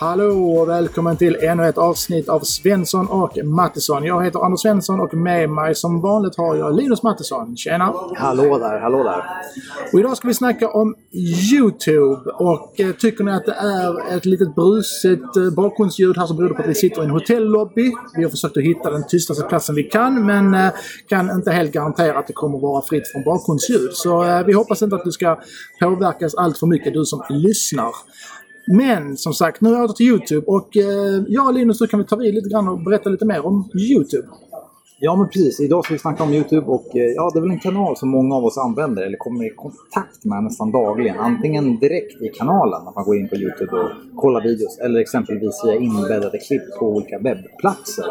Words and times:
Hallå 0.00 0.54
och 0.54 0.68
välkommen 0.68 1.16
till 1.16 1.36
ännu 1.40 1.66
ett 1.66 1.78
avsnitt 1.78 2.28
av 2.28 2.40
Svensson 2.40 3.08
och 3.08 3.38
Mattisson. 3.44 4.04
Jag 4.04 4.24
heter 4.24 4.44
Anders 4.44 4.60
Svensson 4.60 5.00
och 5.00 5.14
med 5.14 5.50
mig 5.50 5.74
som 5.74 6.00
vanligt 6.00 6.36
har 6.36 6.56
jag 6.56 6.76
Linus 6.76 7.02
Mattisson. 7.02 7.56
Tjena! 7.56 7.94
Hallå 8.16 8.58
där, 8.58 8.80
hallå 8.80 9.02
där! 9.02 9.24
Och 9.92 10.00
idag 10.00 10.16
ska 10.16 10.28
vi 10.28 10.34
snacka 10.34 10.68
om 10.68 10.94
YouTube. 11.12 12.30
Och 12.30 12.80
eh, 12.80 12.92
tycker 12.92 13.24
ni 13.24 13.32
att 13.32 13.46
det 13.46 13.52
är 13.52 14.16
ett 14.16 14.24
litet 14.24 14.54
brusigt 14.54 15.36
eh, 15.36 15.50
bakgrundsljud 15.50 16.16
här 16.16 16.26
så 16.26 16.34
beror 16.34 16.48
det 16.48 16.54
på 16.54 16.62
att 16.62 16.68
vi 16.68 16.74
sitter 16.74 17.02
i 17.02 17.04
en 17.04 17.10
hotellobby. 17.10 17.92
Vi 18.16 18.22
har 18.22 18.30
försökt 18.30 18.56
att 18.56 18.62
hitta 18.62 18.90
den 18.90 19.06
tystaste 19.08 19.44
platsen 19.44 19.74
vi 19.74 19.82
kan 19.82 20.26
men 20.26 20.54
eh, 20.54 20.70
kan 21.08 21.30
inte 21.30 21.50
helt 21.50 21.72
garantera 21.72 22.18
att 22.18 22.26
det 22.26 22.32
kommer 22.32 22.58
vara 22.58 22.82
fritt 22.82 23.12
från 23.12 23.24
bakgrundsljud. 23.24 23.90
Så 23.92 24.42
vi 24.46 24.52
hoppas 24.52 24.82
inte 24.82 24.96
att 24.96 25.04
du 25.04 25.12
ska 25.12 25.38
påverkas 25.80 26.34
allt 26.34 26.58
för 26.58 26.66
mycket 26.66 26.94
du 26.94 27.04
som 27.04 27.22
lyssnar. 27.28 27.90
Men 28.70 29.16
som 29.16 29.34
sagt, 29.34 29.60
nu 29.60 29.68
är 29.68 29.72
jag 29.72 29.84
åter 29.84 29.94
till 29.94 30.06
Youtube 30.06 30.46
och 30.46 30.76
eh, 30.76 31.22
jag 31.28 31.46
och 31.46 31.54
Linus, 31.54 31.78
du 31.78 31.86
kan 31.86 32.00
vi 32.00 32.06
ta 32.06 32.16
vid 32.16 32.34
lite 32.34 32.48
grann 32.48 32.68
och 32.68 32.78
berätta 32.78 33.10
lite 33.10 33.24
mer 33.24 33.46
om 33.46 33.70
Youtube. 33.74 34.28
Ja 35.00 35.16
men 35.16 35.28
precis, 35.28 35.60
idag 35.60 35.84
ska 35.84 35.94
vi 35.94 35.98
snacka 35.98 36.22
om 36.22 36.32
Youtube 36.32 36.66
och 36.66 36.96
eh, 36.96 37.02
ja, 37.02 37.30
det 37.32 37.38
är 37.38 37.40
väl 37.40 37.50
en 37.50 37.58
kanal 37.58 37.96
som 37.96 38.08
många 38.08 38.34
av 38.34 38.44
oss 38.44 38.58
använder 38.58 39.02
eller 39.02 39.16
kommer 39.16 39.46
i 39.46 39.50
kontakt 39.50 40.24
med 40.24 40.44
nästan 40.44 40.70
dagligen. 40.70 41.18
Antingen 41.18 41.78
direkt 41.78 42.22
i 42.22 42.28
kanalen 42.28 42.84
när 42.84 42.92
man 42.94 43.04
går 43.04 43.16
in 43.16 43.28
på 43.28 43.36
Youtube 43.36 43.72
och 43.76 43.90
kollar 44.16 44.42
videos 44.42 44.78
eller 44.78 45.00
exempelvis 45.00 45.64
via 45.64 45.74
inbäddade 45.74 46.38
klipp 46.38 46.78
på 46.78 46.86
olika 46.86 47.18
webbplatser. 47.18 48.04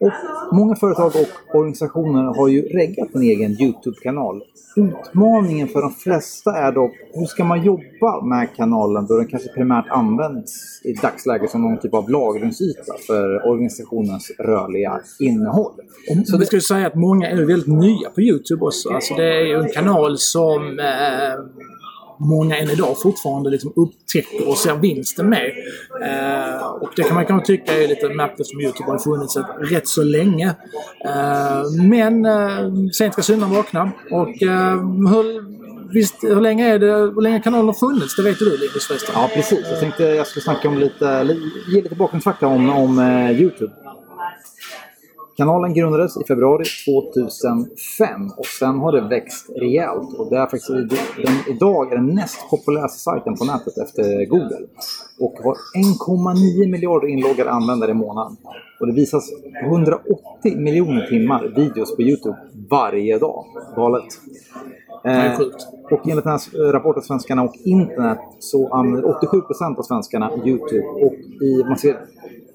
Och 0.00 0.12
många 0.52 0.76
företag 0.76 1.06
och 1.06 1.58
organisationer 1.58 2.22
har 2.22 2.48
ju 2.48 2.62
reggat 2.62 3.14
en 3.14 3.22
egen 3.22 3.62
Youtube-kanal. 3.62 4.42
Utmaningen 4.76 5.68
för 5.68 5.80
de 5.80 5.90
flesta 5.90 6.56
är 6.56 6.72
dock 6.72 6.92
hur 7.14 7.26
ska 7.26 7.44
man 7.44 7.64
jobba 7.64 8.24
med 8.24 8.48
kanalen 8.56 9.06
då 9.06 9.16
den 9.16 9.26
kanske 9.26 9.48
primärt 9.48 9.88
används 9.88 10.80
i 10.84 10.92
dagsläget 10.92 11.50
som 11.50 11.62
någon 11.62 11.78
typ 11.78 11.94
av 11.94 12.10
lagringsyta 12.10 12.94
för 13.06 13.46
organisationens 13.48 14.30
rörliga 14.38 15.00
innehåll. 15.20 15.72
Så 16.26 16.38
vi 16.38 16.46
ska 16.46 16.56
ju 16.56 16.60
säga 16.60 16.86
att 16.86 16.94
många 16.94 17.30
är 17.30 17.36
väldigt 17.36 17.68
nya 17.68 18.10
på 18.10 18.20
Youtube 18.20 18.64
också. 18.64 18.88
Alltså 18.88 19.14
det 19.14 19.36
är 19.40 19.44
ju 19.44 19.54
en 19.54 19.72
kanal 19.72 20.18
som 20.18 20.78
eh, 20.78 21.44
många 22.18 22.56
än 22.56 22.70
idag 22.70 23.00
fortfarande 23.02 23.50
liksom 23.50 23.72
upptäcker 23.76 24.48
och 24.48 24.58
ser 24.58 24.74
vinsten 24.74 25.28
med. 25.28 25.52
Eh, 26.02 26.66
och 26.66 26.90
det 26.96 27.02
kan 27.02 27.14
man 27.14 27.26
kanske 27.26 27.46
tycka 27.46 27.82
är 27.82 27.88
lite 27.88 28.08
märkligt 28.08 28.46
som 28.46 28.60
Youtube 28.60 28.90
har 28.90 28.98
funnits 28.98 29.36
ett, 29.36 29.46
rätt 29.60 29.88
så 29.88 30.02
länge. 30.02 30.54
Eh, 31.04 31.84
men 31.88 32.24
eh, 32.24 32.90
sent 32.92 33.12
ska 33.12 33.22
syndaren 33.22 33.54
vakna. 33.54 33.90
Och 34.10 34.42
eh, 34.42 34.76
hur, 35.10 35.56
Visst, 35.92 36.24
hur 36.24 36.40
länge, 36.40 36.74
är 36.74 36.78
det, 36.78 36.86
hur 36.86 37.20
länge 37.20 37.40
kanalen 37.40 37.66
har 37.66 37.74
funnits? 37.74 38.16
Det 38.16 38.22
vet 38.22 38.38
du 38.38 38.44
Linus 38.44 38.86
förresten. 38.86 39.14
Ja, 39.14 39.30
precis. 39.34 39.66
Jag 39.70 39.80
tänkte 39.80 40.04
jag 40.04 40.26
skulle 40.26 40.42
snacka 40.42 40.68
om 40.68 40.78
lite, 40.78 41.36
ge 41.68 41.82
lite 41.82 41.94
bakgrundsfakta 41.94 42.46
om, 42.46 42.70
om 42.70 42.98
eh, 42.98 43.40
Youtube. 43.40 43.72
Kanalen 45.36 45.74
grundades 45.74 46.16
i 46.16 46.24
februari 46.24 46.64
2005 46.64 48.30
och 48.36 48.46
sen 48.46 48.78
har 48.78 48.92
det 48.92 49.08
växt 49.08 49.50
rejält. 49.56 50.18
Och 50.18 50.30
det 50.30 50.36
är 50.36 50.46
faktiskt, 50.46 50.68
den, 50.68 51.56
idag 51.56 51.92
är 51.92 51.96
den 51.96 52.06
näst 52.06 52.50
populäraste 52.50 52.98
sajten 52.98 53.34
på 53.36 53.44
nätet 53.44 53.78
efter 53.78 54.24
Google. 54.24 54.66
Och 55.20 55.32
har 55.32 55.54
1,9 55.54 56.70
miljarder 56.70 57.08
inloggade 57.08 57.50
användare 57.50 57.90
i 57.90 57.94
månaden. 57.94 58.36
Och 58.80 58.86
det 58.86 58.92
visas 58.92 59.24
180 59.64 60.56
miljoner 60.56 61.06
timmar 61.06 61.52
videos 61.56 61.96
på 61.96 62.02
Youtube 62.02 62.36
varje 62.70 63.18
dag. 63.18 63.44
Galet. 63.76 64.04
Eh, 65.04 65.40
och 65.90 66.08
enligt 66.08 66.24
den 66.24 66.32
här 66.32 66.72
rapporten 66.72 67.02
Svenskarna 67.02 67.42
och 67.42 67.56
internet 67.64 68.18
så 68.38 68.74
använder 68.74 69.08
87% 69.08 69.78
av 69.78 69.82
svenskarna 69.82 70.30
Youtube. 70.44 70.86
Och 70.86 71.14
i, 71.42 71.64
man 71.68 71.78
ser 71.78 71.96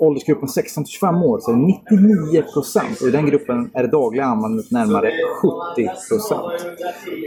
åldersgruppen 0.01 0.47
16 0.47 0.83
till 0.83 0.91
25 0.91 1.15
år 1.15 1.39
så 1.39 1.51
är 1.51 1.55
det 1.55 1.61
99 1.61 2.41
procent. 2.53 3.01
Och 3.01 3.07
i 3.07 3.11
den 3.11 3.25
gruppen 3.25 3.71
är 3.73 3.83
det 3.83 3.89
dagliga 3.89 4.25
användandet 4.25 4.71
närmare 4.71 5.11
70 5.75 5.89
procent. 6.09 6.75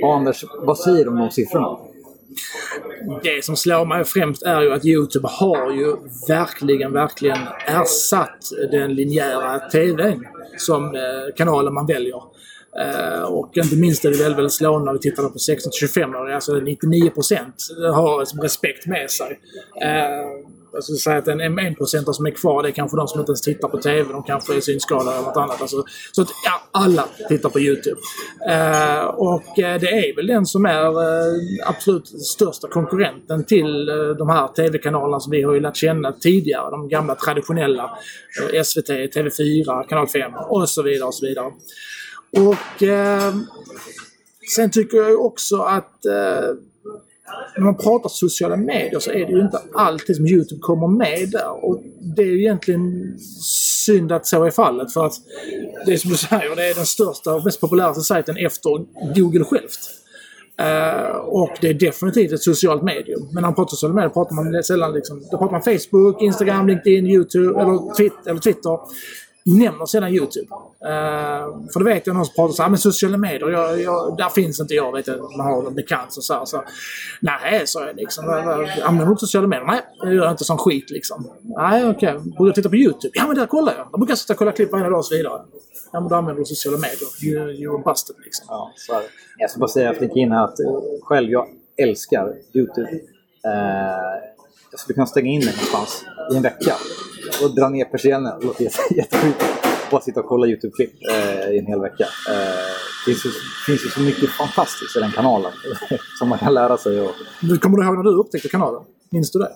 Anders, 0.04 0.44
vad 0.60 0.78
säger 0.78 1.04
du 1.04 1.10
om 1.10 1.18
de 1.18 1.30
siffrorna? 1.30 1.78
Det 3.22 3.44
som 3.44 3.56
slår 3.56 3.84
mig 3.84 4.04
främst 4.04 4.42
är 4.42 4.62
ju 4.62 4.72
att 4.72 4.84
Youtube 4.84 5.28
har 5.30 5.72
ju 5.72 5.96
verkligen, 6.28 6.92
verkligen 6.92 7.38
ersatt 7.66 8.38
den 8.70 8.94
linjära 8.94 9.58
TVn 9.58 10.26
som 10.56 10.84
eh, 10.84 11.00
kanalen 11.36 11.74
man 11.74 11.86
väljer. 11.86 12.22
Uh, 12.84 13.22
och 13.22 13.56
inte 13.56 13.76
minst 13.76 14.04
är 14.04 14.10
det 14.10 14.16
väldigt, 14.18 14.38
väldigt 14.38 14.52
slående 14.52 14.84
när 14.84 14.92
vi 14.92 14.98
tittar 14.98 15.22
på 15.22 15.38
16-25 15.38 16.16
år, 16.16 16.30
alltså 16.30 16.52
99% 16.52 17.92
har 17.94 18.20
liksom 18.20 18.40
respekt 18.40 18.86
med 18.86 19.10
sig. 19.10 19.40
Eh, 19.82 20.54
jag 20.74 20.84
skulle 20.84 20.98
säga 20.98 21.18
att 21.18 21.28
en, 21.28 21.58
enprocentare 21.58 22.14
som 22.14 22.26
är 22.26 22.30
kvar 22.30 22.62
det 22.62 22.68
är 22.68 22.72
kanske 22.72 22.96
de 22.96 23.08
som 23.08 23.20
inte 23.20 23.30
ens 23.30 23.40
tittar 23.40 23.68
på 23.68 23.78
TV. 23.78 24.12
De 24.12 24.22
kanske 24.22 24.56
är 24.56 24.60
synskadade 24.60 25.16
eller 25.16 25.26
något 25.26 25.36
annat. 25.36 25.60
Alltså, 25.60 25.84
så 26.12 26.22
att 26.22 26.28
ja, 26.44 26.80
alla 26.80 27.08
tittar 27.28 27.48
på 27.48 27.60
YouTube. 27.60 28.00
Eh, 28.48 29.04
och 29.04 29.58
eh, 29.58 29.80
det 29.80 29.88
är 29.88 30.16
väl 30.16 30.26
den 30.26 30.46
som 30.46 30.66
är 30.66 30.86
eh, 30.86 31.68
absolut 31.68 32.08
största 32.08 32.68
konkurrenten 32.68 33.44
till 33.44 33.88
eh, 33.88 33.94
de 34.18 34.28
här 34.28 34.48
TV-kanalerna 34.48 35.20
som 35.20 35.30
vi 35.30 35.42
har 35.42 35.54
ju 35.54 35.60
lärt 35.60 35.76
känna 35.76 36.12
tidigare. 36.12 36.70
De 36.70 36.88
gamla 36.88 37.14
traditionella. 37.14 37.98
Eh, 38.52 38.62
SVT, 38.62 38.88
TV4, 38.88 39.88
Kanal 39.88 40.08
5 40.08 40.32
och 40.48 40.68
så 40.68 40.82
vidare 40.82 41.06
och 41.06 41.14
så 41.14 41.26
vidare. 41.26 41.52
Och 42.36 42.82
sen 44.56 44.70
tycker 44.70 44.96
jag 44.96 45.24
också 45.24 45.56
att 45.56 46.06
när 47.56 47.64
man 47.64 47.76
pratar 47.76 48.08
sociala 48.08 48.56
medier 48.56 48.98
så 48.98 49.10
är 49.10 49.26
det 49.26 49.32
ju 49.32 49.40
inte 49.40 49.58
alltid 49.74 50.16
som 50.16 50.26
Youtube 50.26 50.60
kommer 50.60 50.88
med 50.88 51.30
där. 51.30 51.64
Och 51.64 51.82
det 52.00 52.22
är 52.22 52.26
ju 52.26 52.40
egentligen 52.40 53.18
synd 53.84 54.12
att 54.12 54.26
så 54.26 54.44
är 54.44 54.50
fallet 54.50 54.92
för 54.92 55.06
att 55.06 55.14
det 55.86 55.92
är 55.92 55.96
som 55.96 56.10
du 56.10 56.16
säger, 56.16 56.56
det 56.56 56.70
är 56.70 56.74
den 56.74 56.86
största 56.86 57.34
och 57.34 57.44
mest 57.44 57.60
populära 57.60 57.94
sajten 57.94 58.36
efter 58.36 58.70
Google 59.14 59.44
självt. 59.44 59.80
Uh, 60.60 61.16
och 61.16 61.50
det 61.60 61.68
är 61.68 61.74
definitivt 61.74 62.32
ett 62.32 62.42
socialt 62.42 62.82
medium. 62.82 63.22
Men 63.24 63.34
när 63.34 63.42
man 63.42 63.54
pratar 63.54 63.70
sociala 63.70 63.94
medier 63.94 64.10
pratar 64.10 64.34
man 64.34 64.62
sällan 64.62 64.92
liksom, 64.92 65.22
då 65.30 65.38
pratar 65.38 65.52
man 65.52 65.62
Facebook, 65.62 66.22
Instagram, 66.22 66.66
LinkedIn, 66.66 67.06
YouTube 67.06 67.60
eller 67.60 67.94
Twitter. 67.96 68.30
Eller 68.30 68.40
Twitter 68.40 68.78
nämner 69.44 69.86
sedan 69.86 70.14
Youtube. 70.14 70.46
Uh, 70.84 71.70
för 71.72 71.78
det 71.78 71.84
vet 71.84 72.06
jag 72.06 72.16
någon 72.16 72.24
som 72.24 72.34
pratar 72.34 72.52
så 72.52 72.62
här, 72.62 72.68
ah, 72.68 72.70
men 72.70 72.78
sociala 72.78 73.16
medier, 73.16 73.48
jag, 73.50 73.80
jag, 73.82 74.16
där 74.16 74.28
finns 74.28 74.60
inte 74.60 74.74
jag. 74.74 74.92
Vet 74.92 75.06
jag, 75.06 75.36
man 75.36 75.46
har 75.46 75.66
en 75.66 75.74
bekant 75.74 76.12
som 76.12 76.22
säger 76.22 76.44
så, 76.44 76.64
Nej, 77.20 77.66
sa 77.66 77.86
jag 77.86 77.96
liksom. 77.96 78.28
Använder 78.82 79.06
du 79.06 79.10
inte 79.10 79.20
sociala 79.20 79.46
medier? 79.46 79.66
Nej, 79.66 79.80
jag 80.02 80.14
gör 80.14 80.30
inte 80.30 80.44
sån 80.44 80.58
skit 80.58 80.90
liksom. 80.90 81.30
Nej, 81.42 81.90
okej. 81.90 82.16
Okay. 82.16 82.22
Brukar 82.24 82.44
jag 82.44 82.54
titta 82.54 82.68
på 82.68 82.76
Youtube? 82.76 83.12
Ja, 83.14 83.26
men 83.26 83.36
där 83.36 83.46
kollar 83.46 83.74
jag. 83.78 83.88
Jag 83.92 84.00
brukar 84.00 84.14
sitta 84.14 84.32
och 84.32 84.38
kolla 84.38 84.52
klipp 84.52 84.72
varje 84.72 84.88
dag 84.88 84.98
och 84.98 85.06
så 85.06 85.14
vidare. 85.14 85.42
Ja, 85.92 86.00
men 86.00 86.08
då 86.08 86.14
använder 86.14 86.40
du 86.40 86.44
sociala 86.44 86.78
medier. 86.78 87.24
You, 87.24 87.52
you're 87.52 87.84
busted 87.84 88.16
liksom. 88.24 88.46
Ja, 88.48 88.72
så 88.76 88.92
är 88.92 89.00
det. 89.00 89.08
Jag 89.38 89.50
ska 89.50 89.60
bara 89.60 89.68
säga, 89.68 89.94
flika 89.94 90.14
in 90.14 90.32
här 90.32 90.44
att 90.44 90.60
eh, 90.60 90.66
själv, 91.02 91.30
jag 91.30 91.46
älskar 91.76 92.34
Youtube. 92.54 92.90
Eh, 92.90 93.50
uh, 93.50 94.34
jag 94.70 94.80
skulle 94.80 94.94
kunna 94.94 95.06
stänga 95.06 95.30
in 95.30 95.44
mig 95.44 95.54
någonstans 95.54 96.04
i 96.32 96.36
en 96.36 96.42
vecka 96.42 96.74
och 97.42 97.54
dra 97.54 97.68
ner 97.68 97.84
persiennen. 97.84 98.40
Det 98.40 98.46
låter 98.46 98.64
jättesjukt. 98.96 99.44
Bara 99.90 100.00
sitta 100.00 100.20
och 100.20 100.26
kolla 100.26 100.46
YouTube-klipp 100.46 100.92
eh, 101.10 101.50
i 101.54 101.58
en 101.58 101.66
hel 101.66 101.80
vecka. 101.80 102.04
Eh, 102.30 102.74
det 103.06 103.12
finns 103.12 103.26
ju, 103.26 103.30
finns 103.66 103.84
ju 103.84 103.88
så 103.88 104.00
mycket 104.00 104.30
fantastiskt 104.30 104.96
i 104.96 105.00
den 105.00 105.12
kanalen 105.12 105.52
som 106.18 106.28
man 106.28 106.38
kan 106.38 106.54
lära 106.54 106.76
sig. 106.76 107.00
Och... 107.00 107.10
Du, 107.40 107.58
kommer 107.58 107.78
du 107.78 107.84
ihåg 107.84 107.96
när 107.96 108.02
du 108.02 108.16
upptäckte 108.16 108.48
kanalen? 108.48 108.82
Minns 109.10 109.30
du 109.32 109.38
det? 109.38 109.50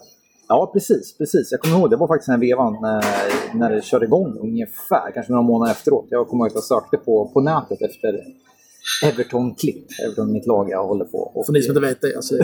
Ja, 0.49 0.71
precis. 0.73 1.19
precis. 1.19 1.53
Jag 1.53 1.61
kommer 1.61 1.79
ihåg, 1.79 1.91
det 1.91 1.97
var 1.97 2.09
faktiskt 2.09 2.29
den 2.29 2.41
vevan 2.41 2.73
när, 2.83 3.05
när 3.59 3.71
det 3.71 3.85
körde 3.85 4.05
igång 4.05 4.39
ungefär, 4.41 5.11
kanske 5.15 5.33
några 5.33 5.43
månader 5.43 5.73
efteråt. 5.73 6.07
Jag 6.09 6.29
kommer 6.29 6.45
ihåg 6.45 6.49
att 6.49 6.55
jag 6.55 6.65
sökte 6.65 6.97
på, 6.97 7.31
på 7.35 7.41
nätet 7.41 7.83
efter 7.83 8.25
Everton-klipp. 9.05 9.87
Everton 10.05 10.33
mitt 10.33 10.47
lag 10.47 10.71
jag 10.71 10.87
håller 10.87 11.05
på. 11.05 11.19
Och 11.19 11.47
För 11.47 11.53
ni 11.53 11.63
som 11.63 11.77
inte 11.77 11.89
vet 11.89 12.01
det. 12.01 12.17
Alltså, 12.17 12.35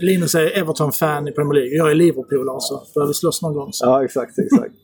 Linus 0.00 0.34
är 0.34 0.58
Everton-fan 0.58 1.28
i 1.28 1.32
Premier 1.32 1.54
League. 1.54 1.76
Jag 1.76 1.90
är 1.90 1.94
Liverpool 1.94 2.48
alltså. 2.48 2.82
Vi 3.08 3.14
slåss 3.14 3.42
någon 3.42 3.54
gång 3.54 3.72
så. 3.72 3.86
Ja, 3.86 4.04
exakt. 4.04 4.38
exakt. 4.38 4.74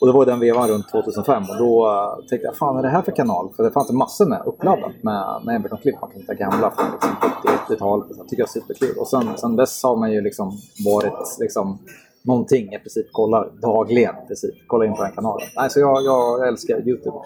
Och 0.00 0.06
det 0.06 0.12
var 0.12 0.26
den 0.26 0.40
vevan 0.40 0.68
runt 0.68 0.88
2005 0.88 1.42
och 1.50 1.58
då 1.58 1.88
uh, 1.88 2.28
tänkte 2.28 2.46
jag, 2.46 2.56
fan 2.56 2.74
vad 2.74 2.84
är 2.84 2.88
det 2.88 2.94
här 2.94 3.02
för 3.02 3.12
kanal? 3.12 3.52
För 3.56 3.62
det 3.62 3.70
fanns 3.70 3.92
massor 3.92 4.26
med 4.26 4.42
uppladdat 4.46 4.92
med, 5.02 5.42
med 5.44 5.56
Everton-klipp. 5.56 6.00
Man 6.00 6.10
kan 6.10 6.20
hitta 6.20 6.34
gamla 6.34 6.70
från 6.70 6.86
liksom, 6.92 7.10
70-talet. 7.68 8.08
Det 8.08 8.14
tycker 8.28 8.42
jag 8.42 8.48
är 8.48 8.60
superkul. 8.60 8.98
Och 8.98 9.08
sen, 9.08 9.36
sen 9.36 9.56
dess 9.56 9.82
har 9.82 9.96
man 9.96 10.12
ju 10.12 10.20
liksom 10.20 10.52
varit 10.84 11.38
liksom, 11.40 11.78
någonting 12.22 12.74
i 12.74 12.78
princip 12.78 13.12
kollar 13.12 13.50
dagligen. 13.62 14.14
Princip. 14.26 14.54
Kollar 14.66 14.86
in 14.86 14.94
på 14.94 15.02
den 15.02 15.12
kanalen. 15.12 15.46
Nej, 15.56 15.70
så 15.70 15.80
jag, 15.80 16.04
jag 16.04 16.48
älskar 16.48 16.88
YouTube. 16.88 17.16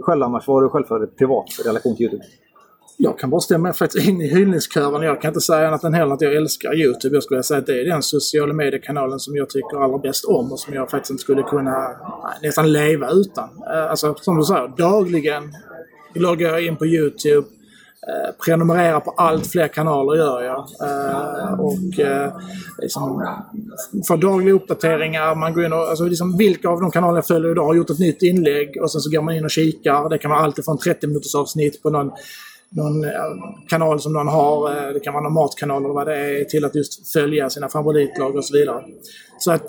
Själv 0.00 0.22
annars? 0.22 0.48
vad 0.48 0.56
har 0.56 0.62
du 0.62 0.68
själv 0.68 0.84
för 0.84 1.06
privat 1.06 1.46
relation 1.64 1.96
till 1.96 2.04
Youtube? 2.04 2.24
Jag 3.00 3.18
kan 3.18 3.30
bara 3.30 3.40
stämma 3.40 3.72
faktiskt 3.72 4.08
in 4.08 4.20
i 4.20 4.28
hyllningskören. 4.28 5.02
Jag 5.02 5.22
kan 5.22 5.28
inte 5.28 5.40
säga 5.40 5.68
annat 5.68 5.84
än 5.84 5.94
heller 5.94 6.14
att 6.14 6.20
jag 6.20 6.34
älskar 6.36 6.74
Youtube. 6.74 7.16
Jag 7.16 7.22
skulle 7.22 7.42
säga 7.42 7.58
att 7.58 7.66
det 7.66 7.80
är 7.80 7.84
den 7.84 8.02
sociala 8.02 8.52
mediekanalen 8.52 9.18
som 9.20 9.36
jag 9.36 9.50
tycker 9.50 9.84
allra 9.84 9.98
bäst 9.98 10.24
om 10.24 10.52
och 10.52 10.60
som 10.60 10.74
jag 10.74 10.90
faktiskt 10.90 11.10
inte 11.10 11.22
skulle 11.22 11.42
kunna 11.42 11.96
nästan 12.42 12.72
leva 12.72 13.10
utan. 13.10 13.48
Eh, 13.72 13.90
alltså 13.90 14.14
som 14.20 14.36
du 14.36 14.44
säger, 14.44 14.68
dagligen 14.68 15.42
loggar 16.14 16.48
jag 16.48 16.66
in 16.66 16.76
på 16.76 16.86
Youtube. 16.86 17.48
Eh, 18.06 18.30
prenumererar 18.44 19.00
på 19.00 19.10
allt 19.10 19.46
fler 19.46 19.68
kanaler 19.68 20.16
gör 20.16 20.42
jag. 20.42 20.58
Eh, 20.58 21.60
och 21.60 22.00
eh, 22.00 22.32
liksom, 22.78 23.26
får 24.08 24.16
dagliga 24.16 24.54
uppdateringar. 24.54 25.34
Man 25.34 25.54
går 25.54 25.64
in 25.64 25.72
och, 25.72 25.78
alltså, 25.78 26.04
liksom, 26.04 26.36
vilka 26.36 26.68
av 26.68 26.80
de 26.80 26.90
kanaler 26.90 27.16
jag 27.16 27.26
följer 27.26 27.50
idag 27.50 27.64
har 27.64 27.74
gjort 27.74 27.90
ett 27.90 27.98
nytt 27.98 28.22
inlägg 28.22 28.82
och 28.82 28.92
sen 28.92 29.00
så 29.00 29.10
går 29.10 29.22
man 29.22 29.34
in 29.34 29.44
och 29.44 29.50
kikar. 29.50 30.08
Det 30.08 30.18
kan 30.18 30.30
vara 30.30 30.40
allt 30.40 30.64
från 30.64 30.78
30 30.78 31.06
minuters 31.06 31.34
avsnitt 31.34 31.82
på 31.82 31.90
någon 31.90 32.10
någon 32.70 33.04
eh, 33.04 33.10
kanal 33.68 34.00
som 34.00 34.12
någon 34.12 34.28
har, 34.28 34.70
eh, 34.70 34.92
det 34.92 35.00
kan 35.00 35.14
vara 35.14 35.22
någon 35.22 35.32
matkanal 35.32 35.84
eller 35.84 35.94
vad 35.94 36.06
det 36.06 36.16
är, 36.16 36.44
till 36.44 36.64
att 36.64 36.74
just 36.74 37.12
följa 37.12 37.50
sina 37.50 37.68
favoritlag 37.68 38.36
och 38.36 38.44
så 38.44 38.58
vidare. 38.58 38.84
Så 39.38 39.52
att, 39.52 39.66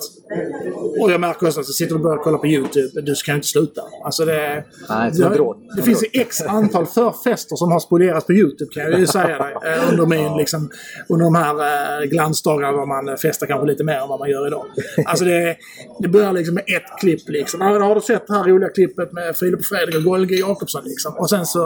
och 1.00 1.12
jag 1.12 1.20
märker 1.20 1.46
också 1.46 1.60
att 1.60 1.66
jag 1.66 1.74
sitter 1.74 1.94
och 1.94 2.00
börjar 2.00 2.16
kolla 2.16 2.38
på 2.38 2.46
YouTube, 2.46 3.00
du 3.00 3.14
ska 3.14 3.34
inte 3.34 3.46
sluta. 3.46 3.82
Alltså 4.04 4.24
det, 4.24 4.64
Nej, 4.88 5.10
det, 5.10 5.28
det, 5.28 5.54
det 5.76 5.82
finns 5.82 6.02
ju 6.02 6.20
x 6.20 6.40
antal 6.40 6.86
förfester 6.86 7.56
som 7.56 7.72
har 7.72 7.80
spolierats 7.80 8.26
på 8.26 8.32
YouTube 8.32 8.70
kan 8.74 8.82
jag 8.82 9.00
ju 9.00 9.06
säga 9.06 9.38
dig. 9.38 9.56
Eh, 9.70 9.90
under, 9.90 10.06
min, 10.06 10.36
liksom, 10.36 10.70
under 11.08 11.24
de 11.24 11.34
här 11.34 11.54
eh, 12.00 12.06
glansdagarna 12.06 12.72
då 12.72 12.86
man 12.86 13.18
festar 13.18 13.46
kanske 13.46 13.66
lite 13.66 13.84
mer 13.84 13.94
än 13.94 14.08
vad 14.08 14.18
man 14.18 14.30
gör 14.30 14.46
idag. 14.46 14.66
Alltså 15.06 15.24
det, 15.24 15.56
det 15.98 16.08
börjar 16.08 16.32
liksom 16.32 16.54
med 16.54 16.64
ett 16.66 17.00
klipp 17.00 17.28
liksom. 17.28 17.60
Har 17.60 17.94
du 17.94 18.00
sett 18.00 18.26
det 18.26 18.34
här 18.34 18.44
roliga 18.44 18.68
klippet 18.68 19.12
med 19.12 19.36
Filip 19.36 19.58
och 19.58 19.64
Fredrik 19.64 19.96
och 19.96 20.04
Golge 20.04 20.36
Jakobsson 20.36 20.82
liksom? 20.84 21.14
Och 21.18 21.30
sen 21.30 21.46
så... 21.46 21.64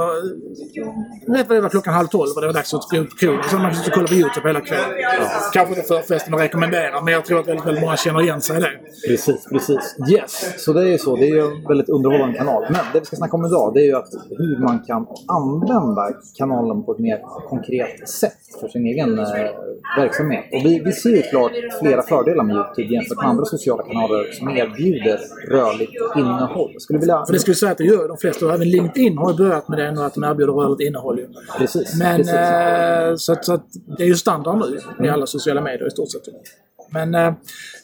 Vet 1.26 1.48
vad 1.48 1.58
det 1.58 1.60
var 1.60 1.68
klockan 1.68 1.94
halv 1.94 2.06
tolv 2.06 2.30
och 2.34 2.40
det 2.40 2.46
var 2.46 2.54
dags 2.54 2.74
att 2.74 2.88
gå 2.90 2.96
ut 2.96 3.10
på 3.10 3.16
krogen. 3.16 3.44
Så 3.50 3.58
man 3.58 3.74
kan 3.74 3.82
kolla 3.94 4.06
på 4.06 4.14
YouTube 4.14 4.48
hela 4.48 4.60
kvällen. 4.60 4.90
Ja. 5.02 5.50
Kanske 5.52 5.74
inte 5.74 5.88
förfesten 5.88 6.34
att 6.34 6.40
rekommendera 6.40 7.00
men 7.00 7.12
jag 7.12 7.24
tror 7.24 7.40
att 7.40 7.48
väldigt, 7.48 7.66
väldigt 7.66 7.82
många 7.82 7.93
känner 7.96 8.22
igen 8.22 8.40
sig 8.40 8.56
i 8.56 8.60
det. 8.60 8.70
Precis, 9.08 9.48
precis. 9.52 9.96
Yes, 10.10 10.64
så 10.64 10.72
det 10.72 10.80
är 10.80 10.92
ju 10.92 10.98
så. 10.98 11.16
Det 11.16 11.24
är 11.24 11.34
ju 11.34 11.40
en 11.40 11.64
väldigt 11.68 11.88
underhållande 11.88 12.38
kanal. 12.38 12.62
Men 12.70 12.80
det 12.92 13.00
vi 13.00 13.04
ska 13.04 13.16
snacka 13.16 13.36
om 13.36 13.46
idag 13.46 13.74
det 13.74 13.80
är 13.80 13.84
ju 13.84 13.96
att 13.96 14.08
hur 14.30 14.58
man 14.58 14.78
kan 14.78 15.06
använda 15.26 16.08
kanalen 16.38 16.84
på 16.84 16.92
ett 16.92 16.98
mer 16.98 17.18
konkret 17.48 18.08
sätt 18.08 18.32
för 18.60 18.68
sin 18.68 18.86
egen 18.86 19.18
eh, 19.18 19.24
verksamhet. 19.98 20.44
Och 20.52 20.60
vi, 20.64 20.82
vi 20.84 20.92
ser 20.92 21.10
ju 21.10 21.22
klart 21.22 21.52
flera 21.80 22.02
fördelar 22.02 22.44
med 22.44 22.56
Youtube 22.56 22.94
jämfört 22.94 23.16
med 23.16 23.26
andra 23.26 23.44
sociala 23.44 23.82
kanaler 23.82 24.32
som 24.32 24.48
erbjuder 24.48 25.20
rörligt 25.48 25.92
innehåll. 26.16 26.74
Skulle 26.78 26.98
vilja... 26.98 27.24
För 27.26 27.32
det 27.32 27.38
skulle 27.38 27.52
jag 27.52 27.58
säga 27.58 27.72
att 27.72 27.78
det 27.78 27.84
gör 27.84 28.08
de 28.08 28.16
flesta. 28.16 28.54
Även 28.54 28.68
LinkedIn 28.70 29.18
har 29.18 29.30
ju 29.30 29.36
börjat 29.36 29.68
med 29.68 29.78
det 29.78 29.92
nu 29.92 30.00
att 30.00 30.14
de 30.14 30.24
erbjuder 30.24 30.52
rörligt 30.52 30.80
innehåll. 30.80 31.18
Ju. 31.18 31.26
Precis. 31.58 31.98
Men 31.98 32.16
precis. 32.16 32.34
Eh, 32.34 33.14
så, 33.16 33.32
att, 33.32 33.44
så 33.44 33.52
att 33.52 33.66
det 33.98 34.02
är 34.02 34.08
ju 34.08 34.14
standard 34.14 34.62
nu 34.98 35.06
i 35.06 35.10
alla 35.10 35.26
sociala 35.26 35.60
medier 35.60 35.86
i 35.86 35.90
stort 35.90 36.10
sett. 36.10 36.22
Men 36.90 37.14
eh, 37.14 37.26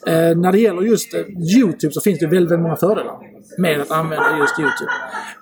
eh, 0.07 0.37
när 0.37 0.51
det 0.51 0.59
gäller 0.59 0.81
just 0.81 1.13
eh, 1.13 1.21
Youtube 1.57 1.93
så 1.93 2.01
finns 2.01 2.19
det 2.19 2.27
väldigt, 2.27 2.51
väldigt 2.51 2.63
många 2.63 2.75
fördelar 2.75 3.17
med 3.57 3.81
att 3.81 3.91
använda 3.91 4.37
just 4.37 4.59
Youtube. 4.59 4.91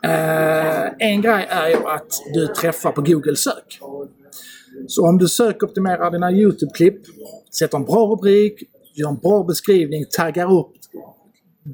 Eh, 0.04 1.10
en 1.10 1.22
grej 1.22 1.48
är 1.50 1.68
ju 1.68 1.76
att 1.76 2.12
du 2.34 2.48
träffar 2.48 2.92
på 2.92 3.02
Google 3.02 3.36
sök. 3.36 3.80
Så 4.88 5.08
om 5.08 5.18
du 5.18 5.28
sökoptimerar 5.28 6.12
dina 6.12 6.32
Youtube-klipp, 6.32 7.02
sätter 7.60 7.78
en 7.78 7.86
bra 7.86 8.06
rubrik, 8.06 8.64
gör 8.94 9.10
en 9.10 9.18
bra 9.18 9.44
beskrivning, 9.44 10.06
taggar 10.18 10.60
upp 10.60 10.79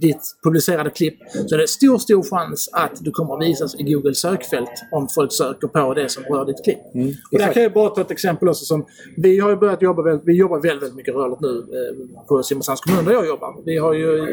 ditt 0.02 0.36
publicerade 0.44 0.90
klipp 0.90 1.18
så 1.48 1.56
är 1.56 1.60
det 1.60 1.68
stor, 1.68 1.98
stor 1.98 2.24
chans 2.24 2.70
att 2.74 2.92
du 3.00 3.12
kommer 3.12 3.34
att 3.34 3.50
visas 3.50 3.76
i 3.76 3.84
Google 3.84 4.16
sökfält 4.16 4.70
om 4.92 5.08
folk 5.16 5.32
söker 5.34 5.68
på 5.68 5.94
det 5.94 6.10
som 6.10 6.24
rör 6.24 6.46
ditt 6.46 6.64
klipp. 6.64 6.80
Mm, 6.94 7.14
och 7.32 7.40
där 7.40 7.54
kan 7.54 7.64
jag 7.64 7.74
bara 7.74 7.90
ta 7.90 8.02
ett 8.02 8.12
exempel 8.12 8.50
också 8.50 8.66
som 8.66 8.86
vi 9.18 9.40
har 9.40 9.50
ju 9.50 9.56
börjat 9.56 9.82
jobba 9.82 10.02
väldigt, 10.02 10.28
vi 10.28 10.34
jobbar 10.34 10.60
väldigt, 10.60 10.84
väldigt 10.84 10.96
mycket 10.96 11.16
rörligt 11.16 11.42
nu 11.42 11.58
eh, 11.58 12.26
på 12.28 12.44
Simrishamns 12.44 12.82
kommun 12.82 13.06
där 13.06 13.12
jag 13.12 13.28
jobbar. 13.28 13.66
Vi 13.66 13.78
har 13.78 13.94
ju 13.94 14.26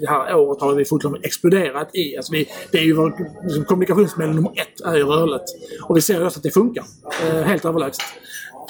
det 0.00 0.08
här 0.08 0.36
året 0.36 0.60
har 0.60 0.74
vi 0.74 0.84
fortfarande 0.84 1.20
exploderat 1.22 1.94
i, 1.94 2.16
alltså 2.16 2.32
vi, 2.32 2.48
det 2.72 2.78
är 2.78 2.82
ju 2.82 2.94
vår 2.94 3.28
liksom, 3.44 3.64
kommunikationsmedel 3.64 4.34
nummer 4.34 4.50
ett 4.50 4.86
är 4.86 4.96
ju 4.96 5.04
rörligt. 5.04 5.44
Och 5.88 5.96
vi 5.96 6.00
ser 6.00 6.18
ju 6.20 6.26
också 6.26 6.38
att 6.38 6.42
det 6.42 6.50
funkar. 6.50 6.84
Eh, 7.26 7.42
helt 7.42 7.64
överlägset. 7.64 8.04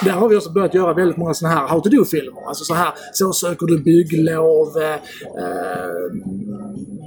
Där 0.04 0.12
har 0.12 0.28
vi 0.28 0.36
också 0.36 0.50
börjat 0.50 0.74
göra 0.74 0.94
väldigt 0.94 1.16
många 1.16 1.34
sådana 1.34 1.56
här 1.56 1.68
how 1.68 1.80
to 1.80 1.88
do-filmer. 1.88 2.48
Alltså 2.48 2.64
så 2.64 2.74
här, 2.74 2.92
så 3.12 3.32
söker 3.32 3.66
du 3.66 3.78
bygglov. 3.78 4.78
Eh, 4.78 4.94
eh 4.94 5.90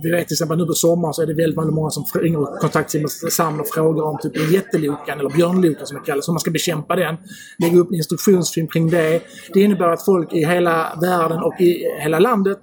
vi 0.04 0.12
vet 0.12 0.28
till 0.28 0.36
exempel 0.36 0.58
nu 0.58 0.66
på 0.66 0.74
sommaren 0.74 1.14
så 1.14 1.22
är 1.22 1.26
det 1.26 1.34
väldigt, 1.34 1.58
väldigt 1.58 1.76
många 1.76 1.90
som 1.90 2.06
ringer 2.14 2.40
och 2.40 2.60
kontaktar 2.60 2.90
Simrishamn 2.90 3.60
och 3.60 3.68
frågar 3.68 4.04
om 4.04 4.18
typ 4.22 4.52
jättelokan 4.52 5.20
eller 5.20 5.30
björnlokan 5.30 5.88
som 5.88 5.98
det 5.98 6.04
kallas, 6.06 6.28
hur 6.28 6.34
man 6.34 6.40
ska 6.40 6.52
bekämpa 6.52 6.96
den. 6.96 7.18
Lägga 7.58 7.78
upp 7.78 7.90
en 7.90 7.96
instruktionsfilm 7.96 8.68
kring 8.68 8.90
det. 8.90 9.22
Det 9.54 9.62
innebär 9.62 9.90
att 9.90 10.06
folk 10.06 10.34
i 10.34 10.46
hela 10.46 10.98
världen 11.02 11.44
och 11.44 11.62
i 11.62 11.86
hela 12.00 12.20
landet 12.20 12.60